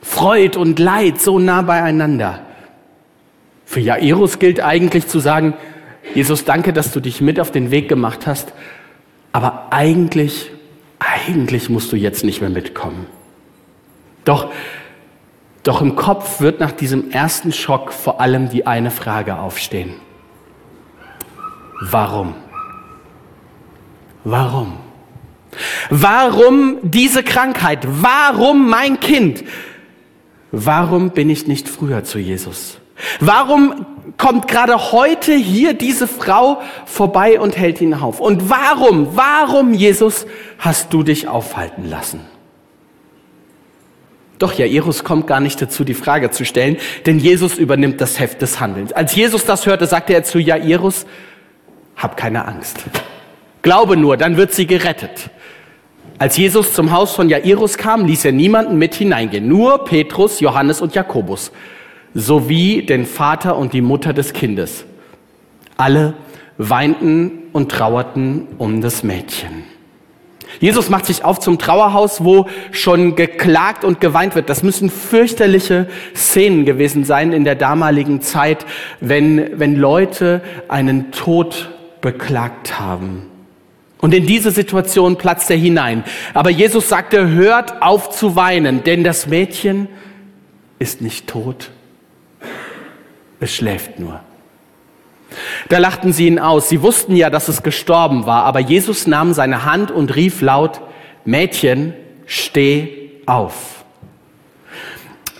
Freud 0.00 0.56
und 0.56 0.78
Leid 0.78 1.20
so 1.20 1.38
nah 1.38 1.62
beieinander. 1.62 2.42
Für 3.64 3.80
Jairus 3.80 4.38
gilt 4.38 4.60
eigentlich 4.60 5.08
zu 5.08 5.18
sagen, 5.18 5.54
Jesus, 6.16 6.46
danke, 6.46 6.72
dass 6.72 6.92
du 6.92 7.00
dich 7.00 7.20
mit 7.20 7.38
auf 7.38 7.50
den 7.50 7.70
Weg 7.70 7.90
gemacht 7.90 8.26
hast, 8.26 8.54
aber 9.32 9.66
eigentlich, 9.70 10.50
eigentlich 10.98 11.68
musst 11.68 11.92
du 11.92 11.96
jetzt 11.96 12.24
nicht 12.24 12.40
mehr 12.40 12.48
mitkommen. 12.48 13.06
Doch, 14.24 14.50
doch 15.62 15.82
im 15.82 15.94
Kopf 15.94 16.40
wird 16.40 16.58
nach 16.58 16.72
diesem 16.72 17.10
ersten 17.10 17.52
Schock 17.52 17.92
vor 17.92 18.18
allem 18.18 18.48
die 18.48 18.66
eine 18.66 18.90
Frage 18.90 19.38
aufstehen. 19.38 19.92
Warum? 21.82 22.34
Warum? 24.24 24.78
Warum 25.90 26.78
diese 26.82 27.22
Krankheit? 27.24 27.80
Warum 27.86 28.70
mein 28.70 29.00
Kind? 29.00 29.44
Warum 30.50 31.10
bin 31.10 31.28
ich 31.28 31.46
nicht 31.46 31.68
früher 31.68 32.04
zu 32.04 32.18
Jesus? 32.18 32.78
Warum 33.20 33.84
kommt 34.18 34.48
gerade 34.48 34.92
heute 34.92 35.34
hier 35.34 35.74
diese 35.74 36.06
Frau 36.06 36.60
vorbei 36.84 37.38
und 37.40 37.56
hält 37.56 37.80
ihn 37.80 37.94
auf? 37.94 38.20
Und 38.20 38.48
warum, 38.48 39.16
warum, 39.16 39.74
Jesus, 39.74 40.26
hast 40.58 40.92
du 40.92 41.02
dich 41.02 41.28
aufhalten 41.28 41.88
lassen? 41.88 42.20
Doch 44.38 44.52
Jairus 44.52 45.02
kommt 45.02 45.26
gar 45.26 45.40
nicht 45.40 45.60
dazu, 45.62 45.84
die 45.84 45.94
Frage 45.94 46.30
zu 46.30 46.44
stellen, 46.44 46.76
denn 47.06 47.18
Jesus 47.18 47.56
übernimmt 47.56 48.00
das 48.00 48.20
Heft 48.20 48.42
des 48.42 48.60
Handelns. 48.60 48.92
Als 48.92 49.14
Jesus 49.14 49.44
das 49.46 49.64
hörte, 49.64 49.86
sagte 49.86 50.12
er 50.12 50.24
zu 50.24 50.38
Jairus, 50.38 51.06
hab 51.96 52.16
keine 52.16 52.46
Angst. 52.46 52.84
Glaube 53.62 53.96
nur, 53.96 54.16
dann 54.16 54.36
wird 54.36 54.52
sie 54.52 54.66
gerettet. 54.66 55.30
Als 56.18 56.36
Jesus 56.36 56.72
zum 56.72 56.92
Haus 56.92 57.12
von 57.14 57.28
Jairus 57.28 57.78
kam, 57.78 58.06
ließ 58.06 58.26
er 58.26 58.32
niemanden 58.32 58.78
mit 58.78 58.94
hineingehen, 58.94 59.48
nur 59.48 59.84
Petrus, 59.84 60.40
Johannes 60.40 60.80
und 60.80 60.94
Jakobus, 60.94 61.52
sowie 62.16 62.82
den 62.82 63.04
Vater 63.04 63.56
und 63.56 63.74
die 63.74 63.82
Mutter 63.82 64.14
des 64.14 64.32
Kindes. 64.32 64.86
Alle 65.76 66.14
weinten 66.56 67.30
und 67.52 67.70
trauerten 67.70 68.48
um 68.56 68.80
das 68.80 69.02
Mädchen. 69.02 69.64
Jesus 70.58 70.88
macht 70.88 71.04
sich 71.04 71.22
auf 71.22 71.38
zum 71.38 71.58
Trauerhaus, 71.58 72.24
wo 72.24 72.46
schon 72.70 73.14
geklagt 73.14 73.84
und 73.84 74.00
geweint 74.00 74.34
wird. 74.34 74.48
Das 74.48 74.62
müssen 74.62 74.88
fürchterliche 74.88 75.88
Szenen 76.14 76.64
gewesen 76.64 77.04
sein 77.04 77.32
in 77.34 77.44
der 77.44 77.56
damaligen 77.56 78.22
Zeit, 78.22 78.64
wenn, 79.00 79.60
wenn 79.60 79.76
Leute 79.76 80.40
einen 80.68 81.12
Tod 81.12 81.70
beklagt 82.00 82.80
haben. 82.80 83.26
Und 83.98 84.14
in 84.14 84.26
diese 84.26 84.50
Situation 84.50 85.16
platzt 85.16 85.50
er 85.50 85.58
hinein. 85.58 86.04
Aber 86.32 86.48
Jesus 86.48 86.88
sagte, 86.88 87.28
hört 87.28 87.82
auf 87.82 88.08
zu 88.08 88.36
weinen, 88.36 88.84
denn 88.84 89.04
das 89.04 89.26
Mädchen 89.26 89.88
ist 90.78 91.02
nicht 91.02 91.26
tot, 91.26 91.70
es 93.40 93.54
schläft 93.54 93.98
nur. 93.98 94.20
Da 95.68 95.78
lachten 95.78 96.12
sie 96.12 96.26
ihn 96.26 96.38
aus. 96.38 96.68
Sie 96.68 96.82
wussten 96.82 97.16
ja, 97.16 97.30
dass 97.30 97.48
es 97.48 97.62
gestorben 97.62 98.26
war, 98.26 98.44
aber 98.44 98.60
Jesus 98.60 99.06
nahm 99.06 99.32
seine 99.32 99.64
Hand 99.64 99.90
und 99.90 100.14
rief 100.14 100.40
laut, 100.40 100.80
Mädchen, 101.24 101.94
steh 102.26 103.10
auf. 103.26 103.84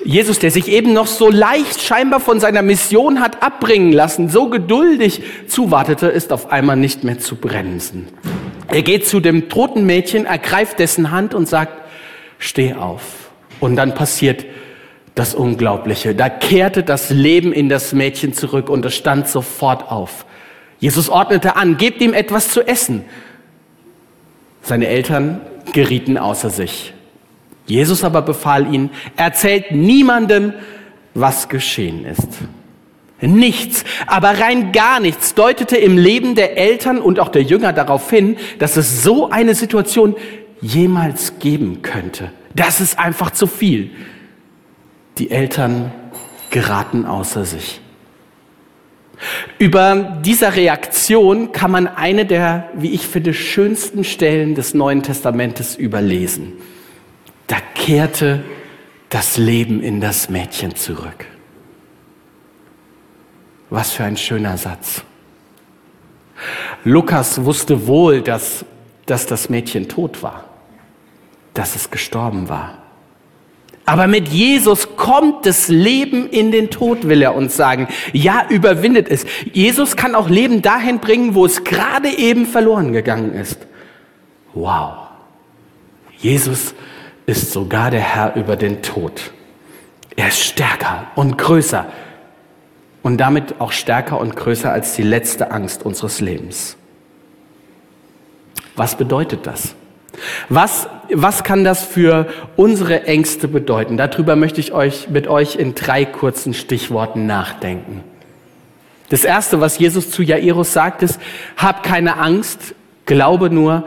Jesus, 0.05 0.39
der 0.39 0.53
sich 0.53 0.69
eben 0.69 0.93
noch 0.93 1.09
so 1.09 1.31
leicht 1.31 1.81
scheinbar 1.83 2.21
von 2.21 2.39
seiner 2.39 2.63
Mission 2.63 3.21
hat 3.21 3.43
abbringen 3.43 3.93
lassen, 3.93 4.29
so 4.29 4.49
geduldig 4.49 5.23
zuwartete, 5.49 6.07
ist 6.07 6.33
auf 6.33 6.53
einmal 6.53 6.77
nicht 6.77 7.03
mehr 7.03 7.19
zu 7.19 7.35
bremsen. 7.35 8.09
Er 8.69 8.83
geht 8.83 9.07
zu 9.07 9.21
dem 9.21 9.49
toten 9.49 9.85
Mädchen, 9.85 10.25
ergreift 10.25 10.79
dessen 10.79 11.11
Hand 11.11 11.35
und 11.35 11.49
sagt, 11.49 11.73
steh 12.39 12.75
auf. 12.75 13.31
Und 13.59 13.77
dann 13.77 13.95
passiert 13.95 14.45
das 15.17 15.35
Unglaubliche. 15.35 16.15
Da 16.15 16.29
kehrte 16.29 16.85
das 16.85 17.11
Leben 17.11 17.53
in 17.53 17.69
das 17.69 17.93
Mädchen 17.93 18.35
zurück 18.35 18.69
und 18.69 18.85
es 18.85 18.95
stand 18.95 19.27
sofort 19.27 19.91
auf. 19.91 20.27
Jesus 20.79 21.09
ordnete 21.09 21.57
an, 21.57 21.79
gebt 21.79 22.01
ihm 22.03 22.13
etwas 22.13 22.51
zu 22.51 22.61
essen. 22.61 23.05
Seine 24.63 24.87
Eltern 24.87 25.41
gerieten 25.73 26.19
außer 26.19 26.51
sich. 26.51 26.93
Jesus 27.65 28.05
aber 28.05 28.21
befahl 28.23 28.73
ihnen, 28.73 28.91
erzählt 29.17 29.73
niemandem, 29.73 30.53
was 31.15 31.49
geschehen 31.49 32.05
ist. 32.05 32.29
Nichts, 33.23 33.85
aber 34.07 34.39
rein 34.39 34.73
gar 34.73 35.01
nichts 35.01 35.35
deutete 35.35 35.79
im 35.79 35.97
Leben 35.97 36.35
der 36.35 36.59
Eltern 36.59 36.99
und 36.99 37.19
auch 37.19 37.31
der 37.31 37.43
Jünger 37.43 37.73
darauf 37.73 38.11
hin, 38.11 38.37
dass 38.59 38.77
es 38.77 39.03
so 39.03 39.31
eine 39.31 39.55
Situation 39.55 40.15
jemals 40.61 41.39
geben 41.39 41.81
könnte. 41.81 42.31
Das 42.55 42.83
ist 42.83 42.99
einfach 42.99 43.31
zu 43.31 43.47
viel. 43.47 43.93
Die 45.19 45.31
Eltern 45.31 45.93
geraten 46.51 47.07
außer 47.07 47.45
sich. 47.45 47.81
Über 49.59 50.19
dieser 50.23 50.57
Reaktion 50.57 51.53
kann 51.53 51.71
man 51.71 51.87
eine 51.87 52.27
der, 52.27 52.69
wie 52.75 52.91
ich 52.91 53.07
finde, 53.07 53.33
schönsten 53.33 54.05
Stellen 54.05 54.55
des 54.55 54.75
Neuen 54.75 55.03
Testamentes 55.03 55.75
überlesen. 55.75 56.53
Da 57.47 57.57
kehrte 57.75 58.45
das 59.09 59.39
Leben 59.39 59.83
in 59.83 60.01
das 60.01 60.29
Mädchen 60.29 60.75
zurück. 60.77 61.27
Was 63.71 63.93
für 63.93 64.05
ein 64.05 64.17
schöner 64.17 64.59
Satz. 64.59 65.03
Lukas 66.85 67.45
wusste 67.45 67.87
wohl, 67.87 68.21
dass, 68.21 68.65
dass 69.07 69.27
das 69.27 69.49
Mädchen 69.49 69.89
tot 69.89 70.23
war, 70.23 70.45
dass 71.55 71.75
es 71.75 71.91
gestorben 71.91 72.49
war. 72.49 72.86
Aber 73.87 74.09
mit 74.09 74.29
Jesus 74.29 74.97
kommt 74.97 75.47
das 75.47 75.69
Leben 75.69 76.29
in 76.29 76.51
den 76.51 76.71
Tod, 76.71 77.09
will 77.09 77.23
er 77.23 77.37
uns 77.37 77.57
sagen. 77.57 77.87
Ja, 78.13 78.45
überwindet 78.49 79.09
es. 79.09 79.25
Jesus 79.53 79.95
kann 79.95 80.17
auch 80.17 80.29
Leben 80.29 80.61
dahin 80.61 80.99
bringen, 80.99 81.37
wo 81.37 81.47
es 81.47 81.63
gerade 81.63 82.09
eben 82.09 82.47
verloren 82.47 82.93
gegangen 82.93 83.33
ist. 83.33 83.59
Wow. 84.55 85.07
Jesus 86.19 86.75
ist 87.27 87.53
sogar 87.53 87.93
der 87.93 88.01
Herr 88.01 88.35
über 88.35 88.57
den 88.57 88.83
Tod. 88.83 89.33
Er 90.17 90.29
ist 90.29 90.41
stärker 90.41 91.07
und 91.15 91.39
größer 91.39 91.87
und 93.03 93.19
damit 93.19 93.61
auch 93.61 93.71
stärker 93.71 94.19
und 94.19 94.35
größer 94.35 94.73
als 94.73 94.97
die 94.97 95.03
letzte 95.03 95.53
Angst 95.53 95.85
unseres 95.87 96.21
Lebens. 96.21 96.77
Was 98.75 98.97
bedeutet 98.97 99.47
das? 99.47 99.77
Was, 100.49 100.89
was 101.13 101.45
kann 101.45 101.65
das 101.65 101.85
für 101.85 102.27
unsere 102.57 103.05
Ängste 103.05 103.49
bedeuten? 103.49 103.97
Darüber 103.97 104.37
möchte 104.37 104.61
ich 104.61 104.73
euch, 104.73 105.09
mit 105.09 105.29
euch 105.29 105.57
in 105.57 105.75
drei 105.75 106.05
kurzen 106.05 106.55
Stichworten 106.55 107.27
nachdenken. 107.27 108.03
Das 109.09 109.25
erste, 109.25 109.61
was 109.61 109.79
Jesus 109.79 110.11
zu 110.11 110.23
Jairus 110.23 110.73
sagt, 110.73 111.03
ist, 111.03 111.21
hab 111.57 111.83
keine 111.83 112.19
Angst, 112.19 112.75
glaube 113.05 113.51
nur, 113.51 113.85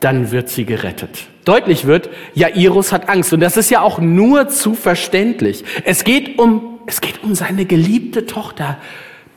dann 0.00 0.30
wird 0.32 0.48
sie 0.48 0.64
gerettet. 0.64 1.26
Deutlich 1.44 1.86
wird, 1.86 2.10
Jairus 2.34 2.92
hat 2.92 3.08
Angst. 3.08 3.32
Und 3.32 3.40
das 3.40 3.56
ist 3.56 3.70
ja 3.70 3.80
auch 3.80 3.98
nur 3.98 4.48
zu 4.48 4.74
verständlich. 4.74 5.64
Es 5.84 6.04
geht 6.04 6.38
um, 6.38 6.80
es 6.86 7.00
geht 7.00 7.22
um 7.22 7.34
seine 7.34 7.64
geliebte 7.64 8.26
Tochter, 8.26 8.78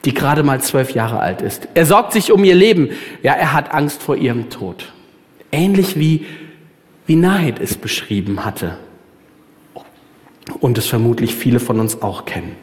die 0.06 0.13
gerade 0.13 0.43
mal 0.43 0.60
zwölf 0.62 0.91
Jahre 0.91 1.19
alt 1.19 1.41
ist. 1.41 1.67
Er 1.75 1.86
sorgt 1.86 2.13
sich 2.13 2.32
um 2.32 2.43
ihr 2.43 2.56
Leben. 2.56 2.89
Ja, 3.21 3.34
er 3.34 3.54
hat 3.54 3.71
Angst 3.73 4.02
vor 4.02 4.15
ihrem 4.15 4.49
Tod. 4.49 4.91
Ähnlich 5.52 5.98
wie, 5.98 6.26
wie 7.06 7.16
Nahid 7.16 7.60
es 7.60 7.76
beschrieben 7.76 8.46
hatte. 8.46 8.78
Und 10.60 10.78
es 10.78 10.88
vermutlich 10.88 11.36
viele 11.36 11.60
von 11.60 11.80
uns 11.80 12.02
auch 12.02 12.26
kennen. 12.26 12.56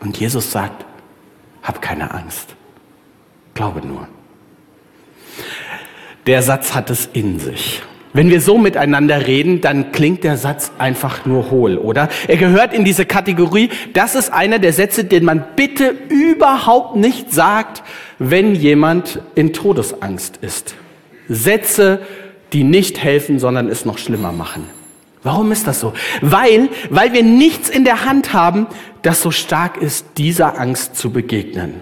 Und 0.00 0.18
Jesus 0.18 0.52
sagt, 0.52 0.84
hab 1.62 1.82
keine 1.82 2.12
Angst. 2.12 2.54
Glaube 3.54 3.86
nur. 3.86 4.08
Der 6.26 6.42
Satz 6.42 6.74
hat 6.74 6.90
es 6.90 7.08
in 7.12 7.40
sich. 7.40 7.82
Wenn 8.12 8.30
wir 8.30 8.40
so 8.40 8.58
miteinander 8.58 9.26
reden, 9.26 9.60
dann 9.60 9.92
klingt 9.92 10.24
der 10.24 10.36
Satz 10.36 10.72
einfach 10.78 11.26
nur 11.26 11.50
hohl, 11.50 11.76
oder? 11.76 12.08
Er 12.26 12.36
gehört 12.36 12.72
in 12.72 12.84
diese 12.84 13.04
Kategorie, 13.04 13.68
das 13.92 14.14
ist 14.14 14.32
einer 14.32 14.58
der 14.58 14.72
Sätze, 14.72 15.04
den 15.04 15.24
man 15.24 15.44
bitte 15.56 15.94
überhaupt 16.08 16.96
nicht 16.96 17.32
sagt, 17.32 17.82
wenn 18.18 18.54
jemand 18.54 19.20
in 19.34 19.52
Todesangst 19.52 20.38
ist. 20.38 20.74
Sätze, 21.28 22.00
die 22.52 22.64
nicht 22.64 22.98
helfen, 22.98 23.38
sondern 23.38 23.68
es 23.68 23.84
noch 23.84 23.98
schlimmer 23.98 24.32
machen. 24.32 24.64
Warum 25.22 25.52
ist 25.52 25.66
das 25.66 25.80
so? 25.80 25.92
Weil, 26.20 26.68
weil 26.90 27.12
wir 27.12 27.22
nichts 27.22 27.68
in 27.68 27.84
der 27.84 28.04
Hand 28.04 28.32
haben, 28.32 28.66
das 29.02 29.20
so 29.20 29.30
stark 29.30 29.76
ist, 29.76 30.06
dieser 30.16 30.58
Angst 30.58 30.96
zu 30.96 31.10
begegnen. 31.10 31.74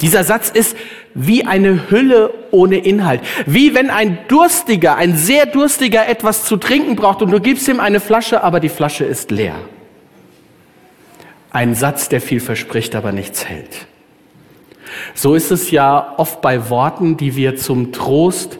Dieser 0.00 0.24
Satz 0.24 0.48
ist 0.48 0.76
wie 1.14 1.44
eine 1.44 1.90
Hülle 1.90 2.32
ohne 2.50 2.78
Inhalt. 2.78 3.20
Wie 3.44 3.74
wenn 3.74 3.90
ein 3.90 4.18
Durstiger, 4.28 4.96
ein 4.96 5.14
sehr 5.14 5.44
Durstiger 5.44 6.08
etwas 6.08 6.44
zu 6.46 6.56
trinken 6.56 6.96
braucht 6.96 7.20
und 7.20 7.30
du 7.30 7.40
gibst 7.40 7.68
ihm 7.68 7.80
eine 7.80 8.00
Flasche, 8.00 8.42
aber 8.42 8.60
die 8.60 8.70
Flasche 8.70 9.04
ist 9.04 9.30
leer. 9.30 9.56
Ein 11.50 11.74
Satz, 11.74 12.08
der 12.08 12.20
viel 12.20 12.40
verspricht, 12.40 12.94
aber 12.94 13.12
nichts 13.12 13.44
hält. 13.44 13.86
So 15.14 15.34
ist 15.34 15.50
es 15.50 15.70
ja 15.70 16.14
oft 16.16 16.40
bei 16.40 16.70
Worten, 16.70 17.16
die 17.16 17.36
wir 17.36 17.56
zum 17.56 17.92
Trost 17.92 18.58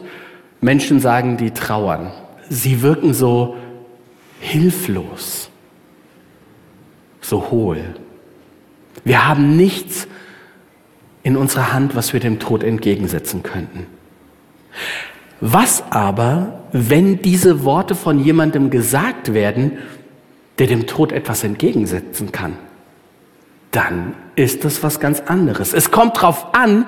Menschen 0.61 0.99
sagen, 0.99 1.37
die 1.37 1.51
trauern. 1.51 2.11
Sie 2.49 2.81
wirken 2.81 3.13
so 3.13 3.57
hilflos, 4.39 5.49
so 7.19 7.49
hohl. 7.51 7.95
Wir 9.03 9.27
haben 9.27 9.55
nichts 9.55 10.07
in 11.23 11.35
unserer 11.35 11.73
Hand, 11.73 11.95
was 11.95 12.13
wir 12.13 12.19
dem 12.19 12.39
Tod 12.39 12.63
entgegensetzen 12.63 13.43
könnten. 13.43 13.87
Was 15.39 15.83
aber, 15.89 16.61
wenn 16.71 17.21
diese 17.21 17.63
Worte 17.63 17.95
von 17.95 18.23
jemandem 18.23 18.69
gesagt 18.69 19.33
werden, 19.33 19.79
der 20.59 20.67
dem 20.67 20.85
Tod 20.85 21.11
etwas 21.11 21.43
entgegensetzen 21.43 22.31
kann? 22.31 22.53
Dann 23.71 24.13
ist 24.35 24.65
das 24.65 24.83
was 24.83 24.99
ganz 24.99 25.21
anderes. 25.21 25.73
Es 25.73 25.89
kommt 25.89 26.17
darauf 26.17 26.53
an, 26.53 26.85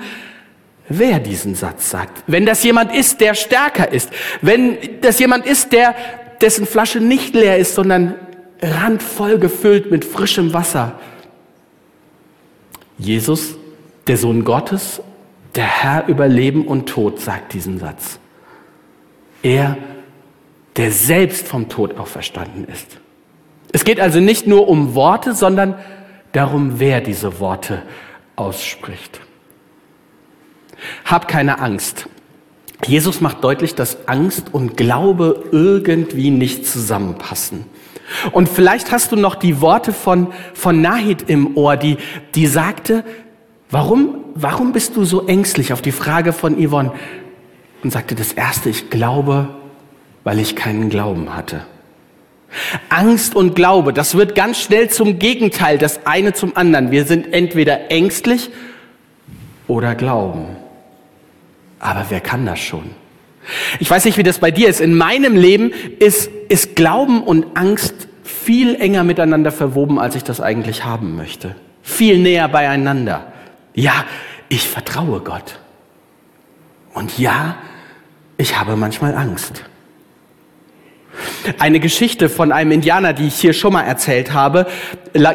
wer 0.90 1.20
diesen 1.20 1.56
Satz 1.56 1.90
sagt. 1.90 2.24
Wenn 2.28 2.46
das 2.46 2.64
jemand 2.64 2.94
ist, 2.94 3.22
der 3.22 3.34
stärker 3.34 3.92
ist, 3.92 4.10
wenn 4.42 4.78
das 5.02 5.20
jemand 5.20 5.46
ist, 5.46 5.72
der 5.72 5.96
dessen 6.42 6.66
Flasche 6.66 7.00
nicht 7.00 7.34
leer 7.34 7.58
ist, 7.58 7.76
sondern 7.76 8.16
randvoll 8.62 9.40
gefüllt 9.40 9.92
mit 9.92 10.06
frischem 10.06 10.54
Wasser. 10.54 11.00
Jesus, 12.98 13.56
der 14.08 14.18
Sohn 14.18 14.44
Gottes, 14.44 15.02
der 15.56 15.66
Herr 15.66 16.08
über 16.08 16.28
Leben 16.28 16.68
und 16.68 16.88
Tod, 16.88 17.20
sagt 17.20 17.54
diesen 17.54 17.80
Satz. 17.80 18.20
Er, 19.42 19.78
der 20.78 20.92
selbst 20.92 21.48
vom 21.48 21.70
Tod 21.70 21.98
auferstanden 21.98 22.66
ist. 22.66 23.00
Es 23.72 23.84
geht 23.84 24.00
also 24.00 24.20
nicht 24.20 24.48
nur 24.48 24.68
um 24.68 24.96
Worte, 24.96 25.34
sondern 25.34 25.76
darum, 26.32 26.80
wer 26.80 27.02
diese 27.02 27.40
Worte 27.40 27.82
ausspricht. 28.36 29.20
Hab 31.06 31.28
keine 31.28 31.60
Angst. 31.60 32.08
Jesus 32.86 33.22
macht 33.22 33.44
deutlich, 33.44 33.76
dass 33.76 34.08
Angst 34.08 34.54
und 34.54 34.76
Glaube 34.76 35.46
irgendwie 35.52 36.32
nicht 36.32 36.68
zusammenpassen. 36.68 37.66
Und 38.32 38.50
vielleicht 38.50 38.92
hast 38.92 39.12
du 39.12 39.16
noch 39.16 39.36
die 39.36 39.62
Worte 39.62 39.94
von, 39.94 40.34
von 40.54 40.82
Nahid 40.82 41.30
im 41.30 41.56
Ohr, 41.56 41.78
die, 41.78 41.98
die 42.36 42.48
sagte, 42.48 43.04
warum, 43.70 44.26
warum 44.36 44.74
bist 44.74 44.96
du 44.96 45.06
so 45.06 45.28
ängstlich 45.28 45.74
auf 45.74 45.82
die 45.82 45.92
Frage 45.92 46.34
von 46.34 46.56
Yvonne? 46.56 46.92
Und 47.84 47.92
sagte 47.92 48.16
das 48.16 48.34
erste, 48.34 48.70
ich 48.70 48.90
glaube, 48.90 49.50
weil 50.24 50.40
ich 50.40 50.56
keinen 50.56 50.90
Glauben 50.90 51.36
hatte. 51.36 51.66
Angst 52.90 53.36
und 53.36 53.56
Glaube, 53.56 53.94
das 53.94 54.16
wird 54.16 54.36
ganz 54.36 54.60
schnell 54.60 54.90
zum 54.90 55.20
Gegenteil, 55.20 55.78
das 55.78 56.06
eine 56.06 56.34
zum 56.34 56.56
anderen. 56.56 56.92
Wir 56.92 57.06
sind 57.06 57.34
entweder 57.34 57.92
ängstlich 57.92 58.52
oder 59.68 59.96
glauben. 59.96 60.46
Aber 61.84 62.06
wer 62.08 62.22
kann 62.22 62.46
das 62.46 62.60
schon? 62.60 62.92
Ich 63.80 63.92
weiß 63.92 64.06
nicht, 64.06 64.18
wie 64.18 64.24
das 64.24 64.40
bei 64.40 64.52
dir 64.52 64.70
ist. 64.70 64.80
In 64.80 64.96
meinem 64.96 65.36
Leben 65.36 65.74
ist, 66.00 66.30
ist 66.48 66.78
Glauben 66.78 67.22
und 67.22 67.58
Angst 67.58 68.08
viel 68.24 68.76
enger 68.76 69.04
miteinander 69.04 69.52
verwoben, 69.52 70.00
als 70.00 70.16
ich 70.16 70.24
das 70.24 70.40
eigentlich 70.40 70.86
haben 70.86 71.18
möchte. 71.18 71.56
Viel 71.82 72.20
näher 72.20 72.48
beieinander. 72.48 73.34
Ja, 73.74 74.06
ich 74.48 74.66
vertraue 74.66 75.20
Gott. 75.20 75.60
Und 76.94 77.20
ja, 77.20 77.58
ich 78.38 78.58
habe 78.58 78.78
manchmal 78.78 79.14
Angst. 79.14 79.66
Eine 81.60 81.82
Geschichte 81.82 82.30
von 82.30 82.54
einem 82.54 82.72
Indianer, 82.72 83.12
die 83.12 83.28
ich 83.28 83.36
hier 83.36 83.52
schon 83.52 83.74
mal 83.74 83.84
erzählt 83.84 84.32
habe, 84.32 84.68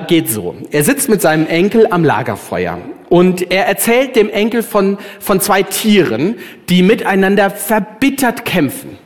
geht 0.07 0.31
so. 0.31 0.57
Er 0.71 0.83
sitzt 0.83 1.11
mit 1.11 1.21
seinem 1.21 1.47
Enkel 1.47 1.87
am 1.91 2.05
Lagerfeuer 2.05 2.79
und 3.09 3.51
er 3.51 3.67
erzählt 3.67 4.17
dem 4.17 4.29
Enkel 4.29 4.63
von, 4.63 4.99
von 5.21 5.41
zwei 5.41 5.63
Tieren, 5.63 6.37
die 6.69 6.83
miteinander 6.83 7.51
verbittert 7.51 8.45
kämpfen. 8.45 8.99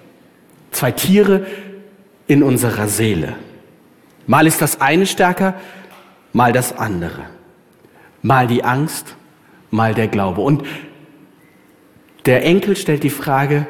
Zwei 0.73 0.91
Tiere 0.93 1.47
in 2.27 2.43
unserer 2.43 2.89
Seele. 2.89 3.35
Mal 4.27 4.47
ist 4.47 4.63
das 4.63 4.81
eine 4.81 5.07
stärker, 5.07 5.55
mal 6.33 6.53
das 6.53 6.77
andere. 6.77 7.27
Mal 8.23 8.47
die 8.47 8.65
Angst, 8.65 9.17
mal 9.71 9.95
der 9.95 10.09
Glaube. 10.09 10.41
Und 10.41 10.65
der 12.27 12.45
Enkel 12.45 12.77
stellt 12.77 13.03
die 13.03 13.11
Frage, 13.11 13.67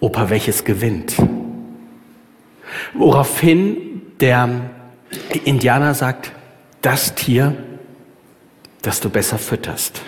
Opa, 0.00 0.30
welches 0.30 0.64
gewinnt? 0.64 1.16
Woraufhin 2.94 4.02
der 4.20 4.48
Indianer 5.44 5.92
sagt, 5.94 6.32
das 6.80 7.14
Tier, 7.14 7.54
das 8.82 9.00
du 9.00 9.10
besser 9.10 9.38
fütterst. 9.38 10.02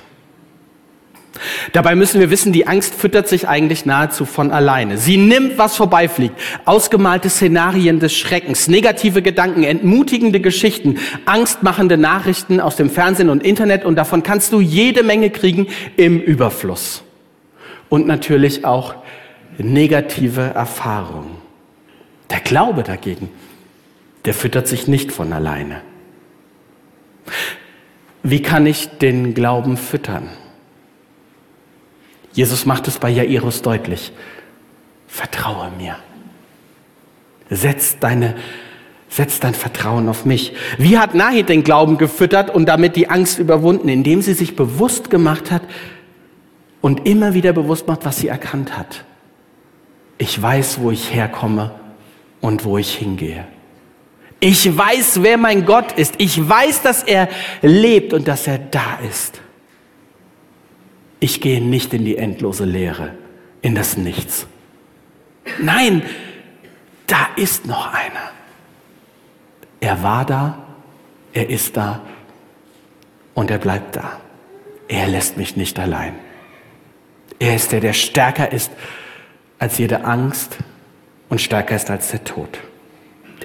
Dabei 1.72 1.94
müssen 1.94 2.20
wir 2.20 2.30
wissen, 2.30 2.52
die 2.52 2.66
Angst 2.66 2.94
füttert 2.94 3.26
sich 3.26 3.48
eigentlich 3.48 3.86
nahezu 3.86 4.26
von 4.26 4.50
alleine. 4.50 4.98
Sie 4.98 5.16
nimmt, 5.16 5.56
was 5.56 5.76
vorbeifliegt. 5.76 6.34
Ausgemalte 6.64 7.30
Szenarien 7.30 8.00
des 8.00 8.14
Schreckens, 8.14 8.68
negative 8.68 9.22
Gedanken, 9.22 9.62
entmutigende 9.62 10.40
Geschichten, 10.40 10.98
angstmachende 11.24 11.96
Nachrichten 11.96 12.60
aus 12.60 12.76
dem 12.76 12.90
Fernsehen 12.90 13.30
und 13.30 13.42
Internet 13.42 13.84
und 13.84 13.96
davon 13.96 14.22
kannst 14.22 14.52
du 14.52 14.60
jede 14.60 15.02
Menge 15.02 15.30
kriegen 15.30 15.68
im 15.96 16.20
Überfluss. 16.20 17.02
Und 17.88 18.06
natürlich 18.06 18.64
auch 18.64 18.94
negative 19.58 20.52
Erfahrungen. 20.54 21.36
Der 22.30 22.40
Glaube 22.40 22.82
dagegen, 22.82 23.28
der 24.24 24.34
füttert 24.34 24.66
sich 24.68 24.88
nicht 24.88 25.12
von 25.12 25.32
alleine. 25.32 25.82
Wie 28.22 28.42
kann 28.42 28.66
ich 28.66 28.88
den 28.98 29.34
Glauben 29.34 29.76
füttern? 29.76 30.28
Jesus 32.32 32.66
macht 32.66 32.88
es 32.88 32.98
bei 32.98 33.10
Jairus 33.10 33.62
deutlich. 33.62 34.12
Vertraue 35.06 35.70
mir. 35.76 35.96
Setz 37.50 37.98
deine, 37.98 38.36
setz 39.08 39.40
dein 39.40 39.54
Vertrauen 39.54 40.08
auf 40.08 40.24
mich. 40.24 40.54
Wie 40.78 40.98
hat 40.98 41.14
Nahid 41.14 41.48
den 41.48 41.64
Glauben 41.64 41.98
gefüttert 41.98 42.48
und 42.48 42.66
damit 42.66 42.96
die 42.96 43.10
Angst 43.10 43.38
überwunden? 43.38 43.88
Indem 43.88 44.22
sie 44.22 44.34
sich 44.34 44.56
bewusst 44.56 45.10
gemacht 45.10 45.50
hat 45.50 45.62
und 46.80 47.06
immer 47.06 47.34
wieder 47.34 47.52
bewusst 47.52 47.86
macht, 47.88 48.04
was 48.04 48.18
sie 48.18 48.28
erkannt 48.28 48.78
hat. 48.78 49.04
Ich 50.16 50.40
weiß, 50.40 50.80
wo 50.80 50.90
ich 50.90 51.12
herkomme 51.12 51.72
und 52.40 52.64
wo 52.64 52.78
ich 52.78 52.94
hingehe. 52.94 53.46
Ich 54.44 54.76
weiß, 54.76 55.22
wer 55.22 55.38
mein 55.38 55.64
Gott 55.64 55.92
ist. 55.92 56.14
Ich 56.18 56.48
weiß, 56.48 56.82
dass 56.82 57.04
er 57.04 57.28
lebt 57.60 58.12
und 58.12 58.26
dass 58.26 58.48
er 58.48 58.58
da 58.58 58.98
ist. 59.08 59.40
Ich 61.20 61.40
gehe 61.40 61.62
nicht 61.62 61.94
in 61.94 62.04
die 62.04 62.16
endlose 62.16 62.64
Leere, 62.64 63.14
in 63.60 63.76
das 63.76 63.96
Nichts. 63.96 64.48
Nein, 65.60 66.02
da 67.06 67.28
ist 67.36 67.66
noch 67.66 67.94
einer. 67.94 68.32
Er 69.78 70.02
war 70.02 70.26
da, 70.26 70.58
er 71.32 71.48
ist 71.48 71.76
da 71.76 72.00
und 73.34 73.48
er 73.48 73.58
bleibt 73.58 73.94
da. 73.94 74.18
Er 74.88 75.06
lässt 75.06 75.36
mich 75.36 75.56
nicht 75.56 75.78
allein. 75.78 76.16
Er 77.38 77.54
ist 77.54 77.70
der, 77.70 77.78
der 77.78 77.92
stärker 77.92 78.50
ist 78.50 78.72
als 79.60 79.78
jede 79.78 80.04
Angst, 80.04 80.58
und 81.28 81.40
stärker 81.40 81.76
ist 81.76 81.88
als 81.88 82.10
der 82.10 82.24
Tod. 82.24 82.58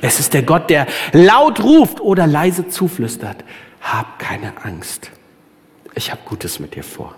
Es 0.02 0.20
ist 0.20 0.34
der 0.34 0.44
Gott, 0.44 0.70
der 0.70 0.88
laut 1.12 1.64
ruft 1.64 2.02
oder 2.02 2.28
leise 2.28 2.68
zuflüstert. 2.68 3.44
Hab 3.82 4.20
keine 4.20 4.54
Angst. 4.64 5.12
Ich 5.96 6.12
habe 6.12 6.22
Gutes 6.26 6.60
mit 6.60 6.76
dir 6.76 6.84
vor. 6.84 7.16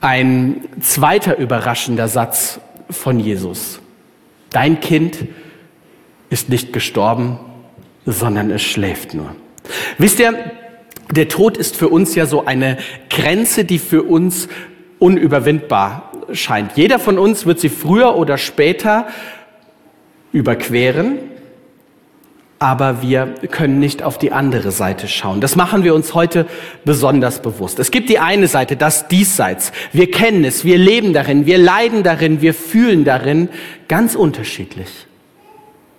Ein 0.00 0.64
zweiter 0.80 1.38
überraschender 1.38 2.08
Satz 2.08 2.60
von 2.90 3.18
Jesus. 3.18 3.80
Dein 4.50 4.80
Kind 4.80 5.26
ist 6.30 6.48
nicht 6.48 6.72
gestorben, 6.72 7.38
sondern 8.06 8.50
es 8.50 8.62
schläft 8.62 9.14
nur. 9.14 9.34
Wisst 9.98 10.20
ihr, 10.20 10.52
der 11.10 11.28
Tod 11.28 11.56
ist 11.56 11.76
für 11.76 11.88
uns 11.88 12.14
ja 12.14 12.26
so 12.26 12.44
eine 12.44 12.78
Grenze, 13.08 13.64
die 13.64 13.78
für 13.78 14.02
uns 14.02 14.48
unüberwindbar 14.98 16.12
scheint. 16.32 16.72
Jeder 16.76 16.98
von 16.98 17.18
uns 17.18 17.46
wird 17.46 17.60
sie 17.60 17.68
früher 17.68 18.16
oder 18.16 18.38
später 18.38 19.06
überqueren, 20.34 21.18
aber 22.58 23.02
wir 23.02 23.34
können 23.50 23.78
nicht 23.78 24.02
auf 24.02 24.18
die 24.18 24.32
andere 24.32 24.72
Seite 24.72 25.06
schauen. 25.06 25.40
Das 25.40 25.54
machen 25.54 25.84
wir 25.84 25.94
uns 25.94 26.14
heute 26.14 26.46
besonders 26.84 27.40
bewusst. 27.40 27.78
Es 27.78 27.90
gibt 27.90 28.08
die 28.08 28.18
eine 28.18 28.48
Seite, 28.48 28.76
das 28.76 29.06
Diesseits. 29.06 29.70
Wir 29.92 30.10
kennen 30.10 30.44
es, 30.44 30.64
wir 30.64 30.76
leben 30.76 31.12
darin, 31.12 31.46
wir 31.46 31.58
leiden 31.58 32.02
darin, 32.02 32.40
wir 32.40 32.52
fühlen 32.52 33.04
darin, 33.04 33.48
ganz 33.86 34.14
unterschiedlich. 34.14 35.06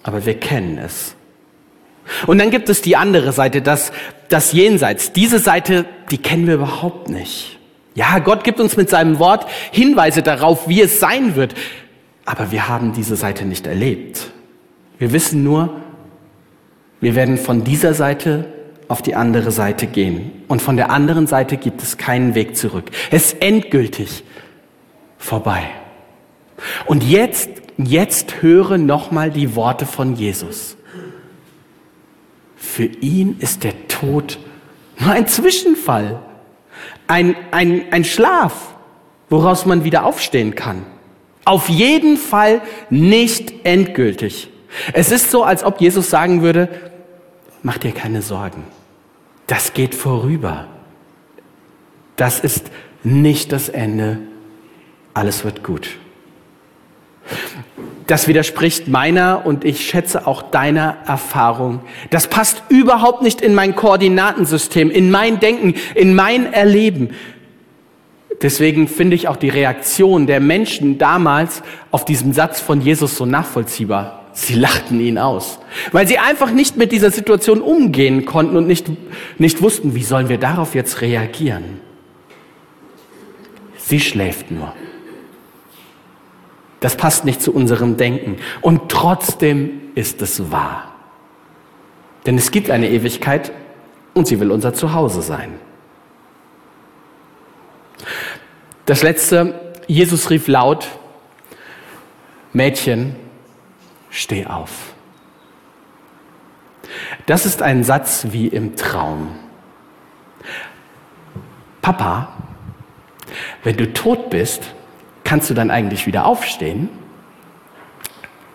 Aber 0.04 0.26
wir 0.26 0.40
kennen 0.40 0.78
es. 0.78 1.16
Und 2.28 2.40
dann 2.40 2.52
gibt 2.52 2.70
es 2.70 2.82
die 2.82 2.98
andere 2.98 3.32
Seite, 3.32 3.62
das, 3.62 3.92
das 4.28 4.52
Jenseits. 4.52 5.14
Diese 5.14 5.40
Seite, 5.40 5.86
die 6.12 6.18
kennen 6.18 6.46
wir 6.46 6.56
überhaupt 6.56 7.10
nicht. 7.10 7.58
Ja, 7.96 8.20
Gott 8.20 8.44
gibt 8.44 8.60
uns 8.60 8.76
mit 8.76 8.90
seinem 8.90 9.20
Wort 9.20 9.48
Hinweise 9.72 10.22
darauf, 10.22 10.68
wie 10.68 10.82
es 10.82 11.00
sein 11.00 11.36
wird. 11.36 11.56
Aber 12.26 12.52
wir 12.52 12.68
haben 12.68 12.92
diese 12.92 13.16
Seite 13.16 13.46
nicht 13.46 13.68
erlebt. 13.68 14.32
Wir 14.98 15.14
wissen 15.14 15.44
nur, 15.44 15.82
wir 17.00 17.16
werden 17.16 17.38
von 17.38 17.64
dieser 17.64 17.94
Seite 17.94 18.46
auf 18.88 19.02
die 19.02 19.16
andere 19.16 19.52
Seite 19.52 19.88
gehen. 19.88 20.32
Und 20.48 20.62
von 20.62 20.76
der 20.76 20.90
anderen 20.90 21.28
Seite 21.28 21.58
gibt 21.58 21.82
es 21.82 21.98
keinen 21.98 22.36
Weg 22.36 22.58
zurück. 22.58 22.92
Es 23.12 23.34
ist 23.34 23.42
endgültig 23.42 24.24
vorbei. 25.18 25.64
Und 26.86 27.04
jetzt, 27.04 27.50
jetzt 27.78 28.42
höre 28.42 28.78
nochmal 28.78 29.32
die 29.32 29.56
Worte 29.56 29.86
von 29.86 30.16
Jesus. 30.16 30.78
Für 32.56 32.86
ihn 32.86 33.38
ist 33.40 33.64
der 33.64 33.88
Tod 33.88 34.40
nur 35.00 35.12
ein 35.12 35.28
Zwischenfall 35.28 36.22
ein, 37.08 37.36
ein, 37.52 37.86
ein 37.92 38.04
Schlaf, 38.04 38.76
woraus 39.30 39.66
man 39.66 39.84
wieder 39.84 40.06
aufstehen 40.06 40.56
kann. 40.56 40.86
Auf 41.46 41.70
jeden 41.70 42.18
Fall 42.18 42.62
nicht 42.90 43.66
endgültig. 43.66 44.50
Es 44.94 45.12
ist 45.12 45.32
so, 45.32 45.44
als 45.44 45.64
ob 45.64 45.80
Jesus 45.80 46.10
sagen 46.10 46.42
würde, 46.42 46.68
mach 47.64 47.78
dir 47.78 47.92
keine 47.92 48.22
Sorgen. 48.22 48.64
Das 49.48 49.74
geht 49.74 49.94
vorüber. 49.96 50.68
Das 52.16 52.40
ist 52.40 52.72
nicht 53.04 53.52
das 53.52 53.70
Ende. 53.70 54.18
Alles 55.14 55.44
wird 55.46 55.64
gut. 55.64 55.98
das 58.08 58.28
widerspricht 58.28 58.88
meiner 58.88 59.46
und 59.46 59.66
ich 59.66 59.86
schätze 59.88 60.28
auch 60.28 60.44
deiner 60.44 60.98
Erfahrung. 61.08 61.82
Das 62.12 62.28
passt 62.28 62.64
überhaupt 62.70 63.22
nicht 63.24 63.42
in 63.42 63.56
mein 63.56 63.76
Koordinatensystem, 63.76 64.92
in 64.92 65.10
mein 65.10 65.40
Denken, 65.40 65.74
in 65.96 66.14
mein 66.14 66.54
Erleben. 66.54 67.12
Deswegen 68.42 68.88
finde 68.88 69.16
ich 69.16 69.28
auch 69.28 69.38
die 69.38 69.50
Reaktion 69.50 70.28
der 70.28 70.40
Menschen 70.40 70.98
damals 70.98 71.64
auf 71.92 72.06
diesen 72.06 72.34
Satz 72.34 72.60
von 72.60 72.82
Jesus 72.82 73.18
so 73.18 73.26
nachvollziehbar. 73.26 74.26
Sie 74.34 74.56
lachten 74.56 75.00
ihn 75.00 75.18
aus, 75.18 75.60
weil 75.94 76.08
sie 76.08 76.18
einfach 76.18 76.52
nicht 76.52 76.76
mit 76.76 76.92
dieser 76.92 77.10
Situation 77.10 77.62
umgehen 77.62 78.26
konnten 78.26 78.58
und 78.58 78.68
nicht, 78.68 78.88
nicht 79.38 79.62
wussten, 79.62 79.96
wie 79.96 80.04
sollen 80.04 80.28
wir 80.28 80.38
darauf 80.38 80.76
jetzt 80.76 81.00
reagieren. 81.00 81.80
Sie 83.78 84.02
schläft 84.02 84.52
nur. 84.52 84.74
Das 86.82 86.98
passt 86.98 87.24
nicht 87.24 87.42
zu 87.42 87.54
unserem 87.54 87.98
Denken. 87.98 88.38
Und 88.62 88.90
trotzdem 88.90 89.82
ist 89.96 90.22
es 90.22 90.52
wahr. 90.52 90.94
Denn 92.26 92.38
es 92.38 92.52
gibt 92.52 92.70
eine 92.70 92.90
Ewigkeit 92.90 93.52
und 94.14 94.28
sie 94.28 94.40
will 94.40 94.52
unser 94.52 94.74
Zuhause 94.74 95.22
sein. 95.22 95.54
Das 98.86 99.04
letzte, 99.04 99.74
Jesus 99.88 100.30
rief 100.30 100.48
laut, 100.48 100.88
Mädchen, 102.54 103.16
steh 104.10 104.46
auf. 104.46 104.94
Das 107.26 107.46
ist 107.46 107.62
ein 107.62 107.84
Satz 107.84 108.28
wie 108.32 108.48
im 108.48 108.76
Traum. 108.76 109.36
Papa, 111.82 112.34
wenn 113.64 113.78
du 113.78 113.92
tot 113.92 114.30
bist, 114.30 114.64
kannst 115.24 115.50
du 115.50 115.54
dann 115.54 115.72
eigentlich 115.72 116.08
wieder 116.08 116.26
aufstehen? 116.26 116.90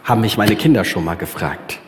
Haben 0.04 0.22
mich 0.22 0.36
meine 0.36 0.56
Kinder 0.56 0.84
schon 0.84 1.04
mal 1.04 1.16
gefragt. 1.16 1.78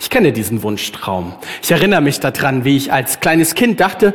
Ich 0.00 0.10
kenne 0.10 0.32
diesen 0.32 0.62
Wunschtraum. 0.62 1.34
Ich 1.62 1.70
erinnere 1.70 2.00
mich 2.00 2.20
daran, 2.20 2.64
wie 2.64 2.76
ich 2.76 2.92
als 2.92 3.20
kleines 3.20 3.54
Kind 3.54 3.80
dachte, 3.80 4.14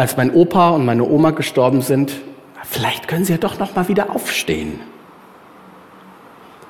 als 0.00 0.16
mein 0.16 0.32
Opa 0.32 0.70
und 0.70 0.86
meine 0.86 1.04
Oma 1.04 1.32
gestorben 1.32 1.82
sind, 1.82 2.14
vielleicht 2.64 3.06
können 3.06 3.26
sie 3.26 3.32
ja 3.32 3.38
doch 3.38 3.58
noch 3.58 3.74
mal 3.74 3.88
wieder 3.88 4.10
aufstehen. 4.10 4.80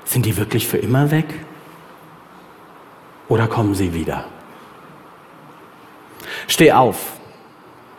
Sind 0.05 0.27
die 0.27 0.37
wirklich 0.37 0.67
für 0.67 0.79
immer 0.79 1.13
weg? 1.13 1.27
Oder 3.29 3.47
kommen 3.47 3.77
sie 3.77 3.95
wieder? 3.95 4.25
Steh 6.49 6.73
auf, 6.73 7.13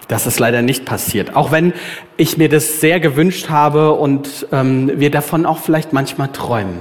das 0.09 0.27
ist 0.27 0.37
leider 0.37 0.61
nicht 0.61 0.83
passiert. 0.83 1.33
Auch 1.33 1.53
wenn 1.53 1.71
ich 2.17 2.37
mir 2.37 2.49
das 2.49 2.81
sehr 2.81 2.99
gewünscht 2.99 3.49
habe 3.49 3.93
und 3.93 4.47
ähm, 4.51 4.91
wir 4.95 5.11
davon 5.11 5.45
auch 5.45 5.59
vielleicht 5.59 5.93
manchmal 5.93 6.27
träumen. 6.33 6.79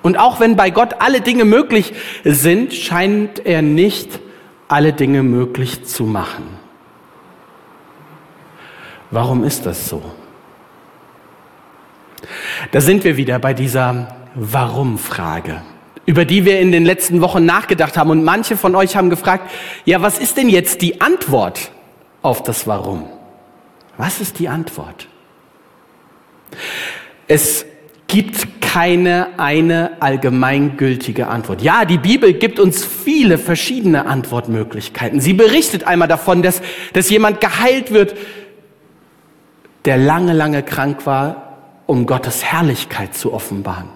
Und 0.00 0.18
auch 0.18 0.40
wenn 0.40 0.56
bei 0.56 0.70
Gott 0.70 0.94
alle 1.00 1.20
Dinge 1.20 1.44
möglich 1.44 1.92
sind, 2.24 2.72
scheint 2.72 3.44
er 3.44 3.60
nicht 3.60 4.20
alle 4.68 4.94
Dinge 4.94 5.22
möglich 5.22 5.84
zu 5.84 6.04
machen. 6.04 6.59
Warum 9.10 9.44
ist 9.44 9.66
das 9.66 9.88
so? 9.88 10.02
Da 12.72 12.80
sind 12.80 13.04
wir 13.04 13.16
wieder 13.16 13.38
bei 13.38 13.54
dieser 13.54 14.16
Warum-Frage, 14.34 15.62
über 16.06 16.24
die 16.24 16.44
wir 16.44 16.60
in 16.60 16.70
den 16.70 16.84
letzten 16.84 17.20
Wochen 17.20 17.44
nachgedacht 17.44 17.96
haben. 17.96 18.10
Und 18.10 18.22
manche 18.22 18.56
von 18.56 18.76
euch 18.76 18.96
haben 18.96 19.10
gefragt, 19.10 19.50
ja, 19.84 20.02
was 20.02 20.18
ist 20.18 20.36
denn 20.36 20.48
jetzt 20.48 20.82
die 20.82 21.00
Antwort 21.00 21.72
auf 22.22 22.42
das 22.42 22.66
Warum. 22.66 23.08
Was 23.96 24.20
ist 24.20 24.38
die 24.38 24.48
Antwort? 24.48 25.08
Es 27.26 27.64
gibt 28.06 28.60
keine 28.60 29.38
eine 29.38 29.92
allgemeingültige 30.00 31.28
Antwort. 31.28 31.62
Ja, 31.62 31.84
die 31.84 31.98
Bibel 31.98 32.32
gibt 32.34 32.58
uns 32.58 32.84
viele 32.84 33.38
verschiedene 33.38 34.06
Antwortmöglichkeiten. 34.06 35.20
Sie 35.20 35.32
berichtet 35.32 35.84
einmal 35.84 36.08
davon, 36.08 36.42
dass, 36.42 36.60
dass 36.92 37.10
jemand 37.10 37.40
geheilt 37.40 37.92
wird, 37.92 38.16
der 39.84 39.96
lange, 39.96 40.32
lange 40.32 40.62
krank 40.62 41.06
war, 41.06 41.58
um 41.86 42.06
Gottes 42.06 42.44
Herrlichkeit 42.44 43.14
zu 43.14 43.32
offenbaren. 43.32 43.88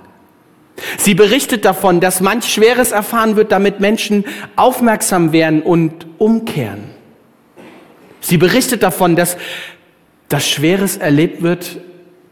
Sie 0.98 1.14
berichtet 1.14 1.64
davon, 1.64 2.00
dass 2.00 2.20
manch 2.20 2.52
Schweres 2.52 2.92
erfahren 2.92 3.36
wird, 3.36 3.52
damit 3.52 3.80
Menschen 3.80 4.24
aufmerksam 4.56 5.32
werden 5.32 5.62
und 5.62 6.06
umkehren. 6.18 6.84
Sie 8.20 8.38
berichtet 8.38 8.82
davon, 8.82 9.16
dass 9.16 9.36
das 10.28 10.48
Schweres 10.48 10.96
erlebt 10.96 11.42
wird, 11.42 11.78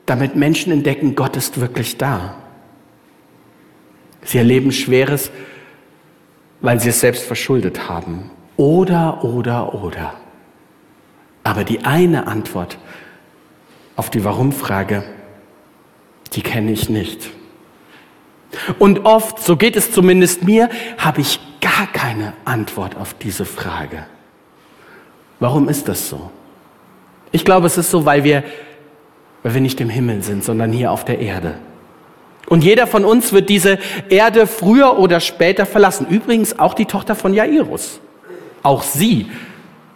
damit 0.07 0.35
Menschen 0.35 0.73
entdecken, 0.73 1.15
Gott 1.15 1.37
ist 1.37 1.61
wirklich 1.61 1.99
da. 1.99 2.35
Sie 4.25 4.39
erleben 4.39 4.73
Schweres, 4.73 5.31
weil 6.61 6.81
sie 6.81 6.89
es 6.89 7.01
selbst 7.01 7.25
verschuldet 7.25 7.89
haben. 7.89 8.31
Oder, 8.57 9.25
oder, 9.25 9.75
oder. 9.75 10.15
Aber 11.45 11.65
die 11.65 11.85
eine 11.85 12.27
Antwort 12.27 12.79
auf 13.97 14.11
die 14.11 14.25
Warum-Frage, 14.25 15.05
die 16.33 16.43
kenne 16.43 16.73
ich 16.73 16.89
nicht. 16.89 17.31
Und 18.79 19.05
oft, 19.05 19.43
so 19.43 19.57
geht 19.57 19.77
es 19.77 19.93
zumindest 19.93 20.45
mir, 20.45 20.69
habe 20.99 21.21
ich 21.21 21.41
gar 21.61 21.87
keine 21.93 22.35
Antwort 22.45 22.97
auf 22.97 23.15
diese 23.15 23.45
Frage. 23.45 24.07
Warum 25.41 25.69
ist 25.69 25.89
das 25.89 26.09
so? 26.09 26.31
Ich 27.33 27.45
glaube, 27.45 27.67
es 27.67 27.79
ist 27.79 27.91
so, 27.91 28.05
weil 28.05 28.25
wir, 28.25 28.45
weil 29.43 29.55
wir 29.55 29.61
nicht 29.61 29.81
im 29.81 29.89
Himmel 29.89 30.23
sind, 30.23 30.45
sondern 30.45 30.73
hier 30.73 30.91
auf 30.91 31.05
der 31.05 31.19
Erde. 31.19 31.55
Und 32.49 32.63
jeder 32.63 32.87
von 32.87 33.05
uns 33.05 33.33
wird 33.33 33.49
diese 33.49 33.79
Erde 34.11 34.47
früher 34.47 34.99
oder 34.99 35.21
später 35.21 35.65
verlassen. 35.65 36.07
Übrigens 36.09 36.59
auch 36.59 36.75
die 36.75 36.85
Tochter 36.85 37.15
von 37.15 37.33
Jairus. 37.33 38.01
Auch 38.63 38.83
sie 38.83 39.31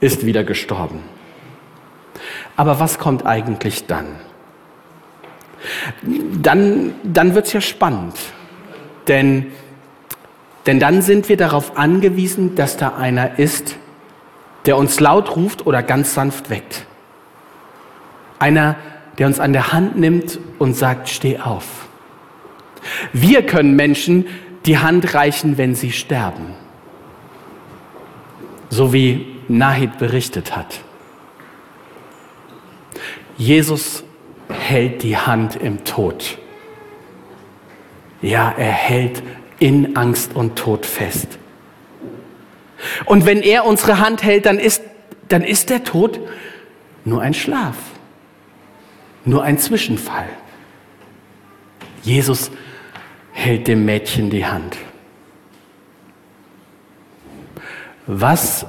ist 0.00 0.24
wieder 0.24 0.44
gestorben. 0.44 1.00
Aber 2.56 2.80
was 2.80 2.98
kommt 2.98 3.26
eigentlich 3.26 3.86
dann? 3.86 4.06
Dann, 6.02 6.94
dann 7.02 7.34
wird 7.34 7.46
es 7.46 7.52
ja 7.52 7.60
spannend. 7.60 8.16
Denn, 9.08 9.52
denn 10.66 10.80
dann 10.80 11.02
sind 11.02 11.28
wir 11.28 11.36
darauf 11.36 11.76
angewiesen, 11.76 12.54
dass 12.54 12.76
da 12.76 12.96
einer 12.96 13.38
ist, 13.38 13.76
der 14.64 14.76
uns 14.76 14.98
laut 15.00 15.36
ruft 15.36 15.66
oder 15.66 15.82
ganz 15.82 16.14
sanft 16.14 16.50
weckt. 16.50 16.86
Einer, 18.38 18.76
der 19.18 19.26
uns 19.26 19.38
an 19.38 19.52
der 19.52 19.72
Hand 19.72 19.96
nimmt 19.96 20.38
und 20.58 20.74
sagt, 20.74 21.08
steh 21.08 21.38
auf. 21.38 21.86
Wir 23.12 23.44
können 23.44 23.76
Menschen 23.76 24.26
die 24.66 24.78
Hand 24.78 25.14
reichen, 25.14 25.58
wenn 25.58 25.74
sie 25.74 25.92
sterben. 25.92 26.54
So 28.68 28.92
wie 28.92 29.36
Nahid 29.48 29.98
berichtet 29.98 30.56
hat. 30.56 30.80
Jesus 33.36 34.04
hält 34.48 35.02
die 35.02 35.16
Hand 35.16 35.56
im 35.56 35.84
Tod. 35.84 36.38
Ja, 38.22 38.52
er 38.56 38.72
hält 38.72 39.22
in 39.58 39.96
Angst 39.96 40.34
und 40.34 40.56
Tod 40.56 40.86
fest. 40.86 41.38
Und 43.04 43.26
wenn 43.26 43.42
er 43.42 43.64
unsere 43.64 43.98
Hand 43.98 44.22
hält, 44.22 44.46
dann 44.46 44.58
ist, 44.58 44.82
dann 45.28 45.42
ist 45.42 45.70
der 45.70 45.84
Tod 45.84 46.20
nur 47.04 47.22
ein 47.22 47.34
Schlaf, 47.34 47.76
nur 49.24 49.42
ein 49.42 49.58
Zwischenfall. 49.58 50.28
Jesus 52.02 52.50
hält 53.32 53.68
dem 53.68 53.84
Mädchen 53.84 54.30
die 54.30 54.46
Hand. 54.46 54.76
Was 58.06 58.66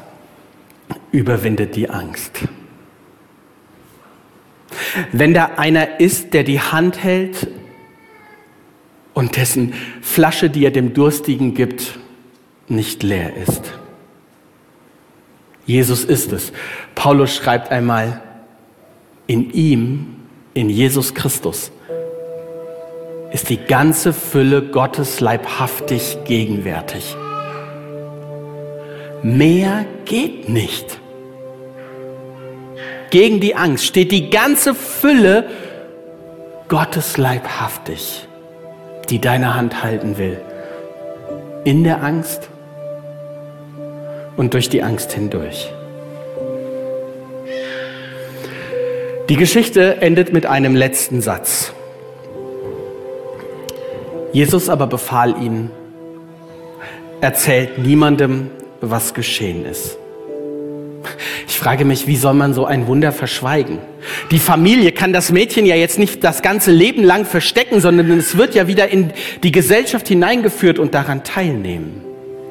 überwindet 1.12 1.76
die 1.76 1.90
Angst? 1.90 2.48
Wenn 5.12 5.34
da 5.34 5.52
einer 5.58 6.00
ist, 6.00 6.34
der 6.34 6.44
die 6.44 6.60
Hand 6.60 7.04
hält 7.04 7.48
und 9.14 9.36
dessen 9.36 9.74
Flasche, 10.02 10.50
die 10.50 10.66
er 10.66 10.72
dem 10.72 10.94
Durstigen 10.94 11.54
gibt, 11.54 12.00
nicht 12.68 13.04
leer 13.04 13.36
ist. 13.36 13.74
Jesus 15.66 16.04
ist 16.04 16.32
es. 16.32 16.54
Paulus 16.96 17.36
schreibt 17.36 17.72
einmal, 17.72 18.22
in 19.28 19.52
ihm, 19.52 20.16
in 20.54 20.70
Jesus 20.70 21.14
Christus, 21.14 21.72
ist 23.32 23.50
die 23.50 23.58
ganze 23.58 24.14
Fülle 24.14 24.62
Gottes 24.62 25.20
leibhaftig 25.20 26.18
gegenwärtig. 26.26 27.16
Mehr 29.24 29.86
geht 30.06 30.48
nicht. 30.48 31.00
Gegen 33.10 33.40
die 33.40 33.56
Angst 33.56 33.86
steht 33.86 34.12
die 34.12 34.30
ganze 34.30 34.76
Fülle 34.76 35.46
Gottes 36.68 37.18
leibhaftig, 37.18 38.28
die 39.10 39.20
deine 39.20 39.56
Hand 39.56 39.84
halten 39.84 40.18
will. 40.18 40.42
In 41.64 41.84
der 41.84 42.04
Angst 42.04 42.50
und 44.36 44.54
durch 44.54 44.70
die 44.70 44.84
Angst 44.84 45.14
hindurch. 45.14 45.72
Die 49.30 49.36
Geschichte 49.36 50.02
endet 50.02 50.32
mit 50.32 50.46
einem 50.46 50.76
letzten 50.76 51.22
Satz. 51.22 51.74
Jesus 54.32 54.70
aber 54.70 54.88
befahl 54.88 55.42
ihnen, 55.42 55.72
erzählt 57.22 57.78
niemandem, 57.78 58.50
was 58.82 59.14
geschehen 59.14 59.66
ist. 59.66 59.98
Ich 61.48 61.58
frage 61.58 61.86
mich, 61.86 62.08
wie 62.08 62.18
soll 62.18 62.34
man 62.34 62.54
so 62.54 62.66
ein 62.66 62.88
Wunder 62.88 63.14
verschweigen? 63.14 63.80
Die 64.32 64.40
Familie 64.40 64.92
kann 64.92 65.14
das 65.14 65.32
Mädchen 65.32 65.66
ja 65.66 65.76
jetzt 65.76 65.98
nicht 65.98 66.24
das 66.24 66.42
ganze 66.42 66.72
Leben 66.72 67.04
lang 67.04 67.26
verstecken, 67.26 67.80
sondern 67.80 68.12
es 68.12 68.38
wird 68.38 68.54
ja 68.54 68.68
wieder 68.68 68.90
in 68.90 69.12
die 69.44 69.52
Gesellschaft 69.54 70.10
hineingeführt 70.10 70.78
und 70.78 70.94
daran 70.94 71.24
teilnehmen. 71.24 72.04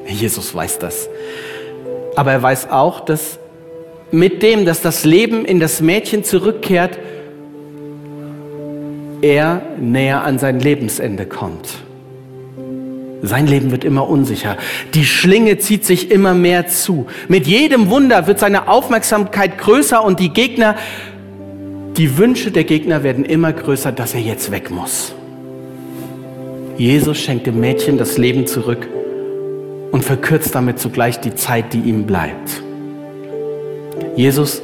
Jesus 0.07 0.53
weiß 0.53 0.79
das. 0.79 1.09
Aber 2.15 2.31
er 2.31 2.41
weiß 2.41 2.71
auch, 2.71 3.01
dass 3.01 3.37
mit 4.09 4.41
dem, 4.41 4.65
dass 4.65 4.81
das 4.81 5.05
Leben 5.05 5.45
in 5.45 5.59
das 5.59 5.79
Mädchen 5.79 6.23
zurückkehrt, 6.23 6.97
er 9.21 9.61
näher 9.79 10.23
an 10.23 10.39
sein 10.39 10.59
Lebensende 10.59 11.25
kommt. 11.25 11.69
Sein 13.21 13.47
Leben 13.47 13.71
wird 13.71 13.83
immer 13.83 14.07
unsicher. 14.07 14.57
Die 14.93 15.05
Schlinge 15.05 15.57
zieht 15.57 15.85
sich 15.85 16.11
immer 16.11 16.33
mehr 16.33 16.67
zu. 16.67 17.07
Mit 17.27 17.47
jedem 17.47 17.89
Wunder 17.89 18.27
wird 18.27 18.39
seine 18.39 18.67
Aufmerksamkeit 18.67 19.57
größer 19.57 20.03
und 20.03 20.19
die 20.19 20.29
Gegner, 20.29 20.75
die 21.97 22.17
Wünsche 22.17 22.51
der 22.51 22.63
Gegner 22.63 23.01
werden 23.01 23.25
immer 23.25 23.53
größer, 23.53 23.91
dass 23.91 24.13
er 24.13 24.21
jetzt 24.21 24.51
weg 24.51 24.69
muss. 24.69 25.15
Jesus 26.77 27.17
schenkt 27.17 27.47
dem 27.47 27.59
Mädchen 27.59 27.97
das 27.97 28.19
Leben 28.19 28.45
zurück 28.45 28.87
und 29.91 30.05
verkürzt 30.05 30.53
damit 30.53 30.77
zugleich 30.77 31.19
die 31.19 31.33
Zeit, 31.33 31.73
die 31.73 31.79
ihm 31.79 32.05
bleibt. 32.05 32.61
Jesus, 34.15 34.61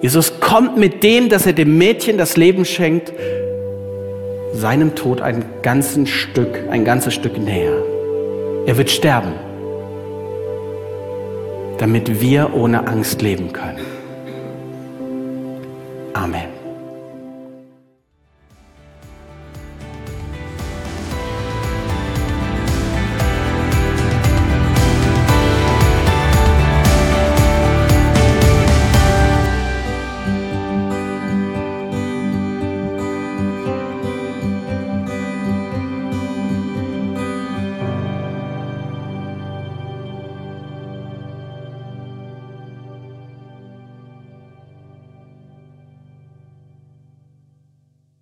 Jesus 0.00 0.40
kommt 0.40 0.78
mit 0.78 1.02
dem, 1.02 1.28
dass 1.28 1.44
er 1.44 1.52
dem 1.52 1.76
Mädchen 1.76 2.16
das 2.16 2.38
Leben 2.38 2.64
schenkt, 2.64 3.12
seinem 4.52 4.94
Tod 4.94 5.20
ein 5.20 5.44
ganzes 5.62 6.08
Stück, 6.08 6.58
ein 6.70 6.84
ganzes 6.84 7.14
Stück 7.14 7.38
näher. 7.38 7.82
Er 8.66 8.76
wird 8.76 8.90
sterben, 8.90 9.32
damit 11.78 12.20
wir 12.20 12.54
ohne 12.54 12.86
Angst 12.86 13.22
leben 13.22 13.52
können. 13.52 13.80
Amen. 16.12 16.51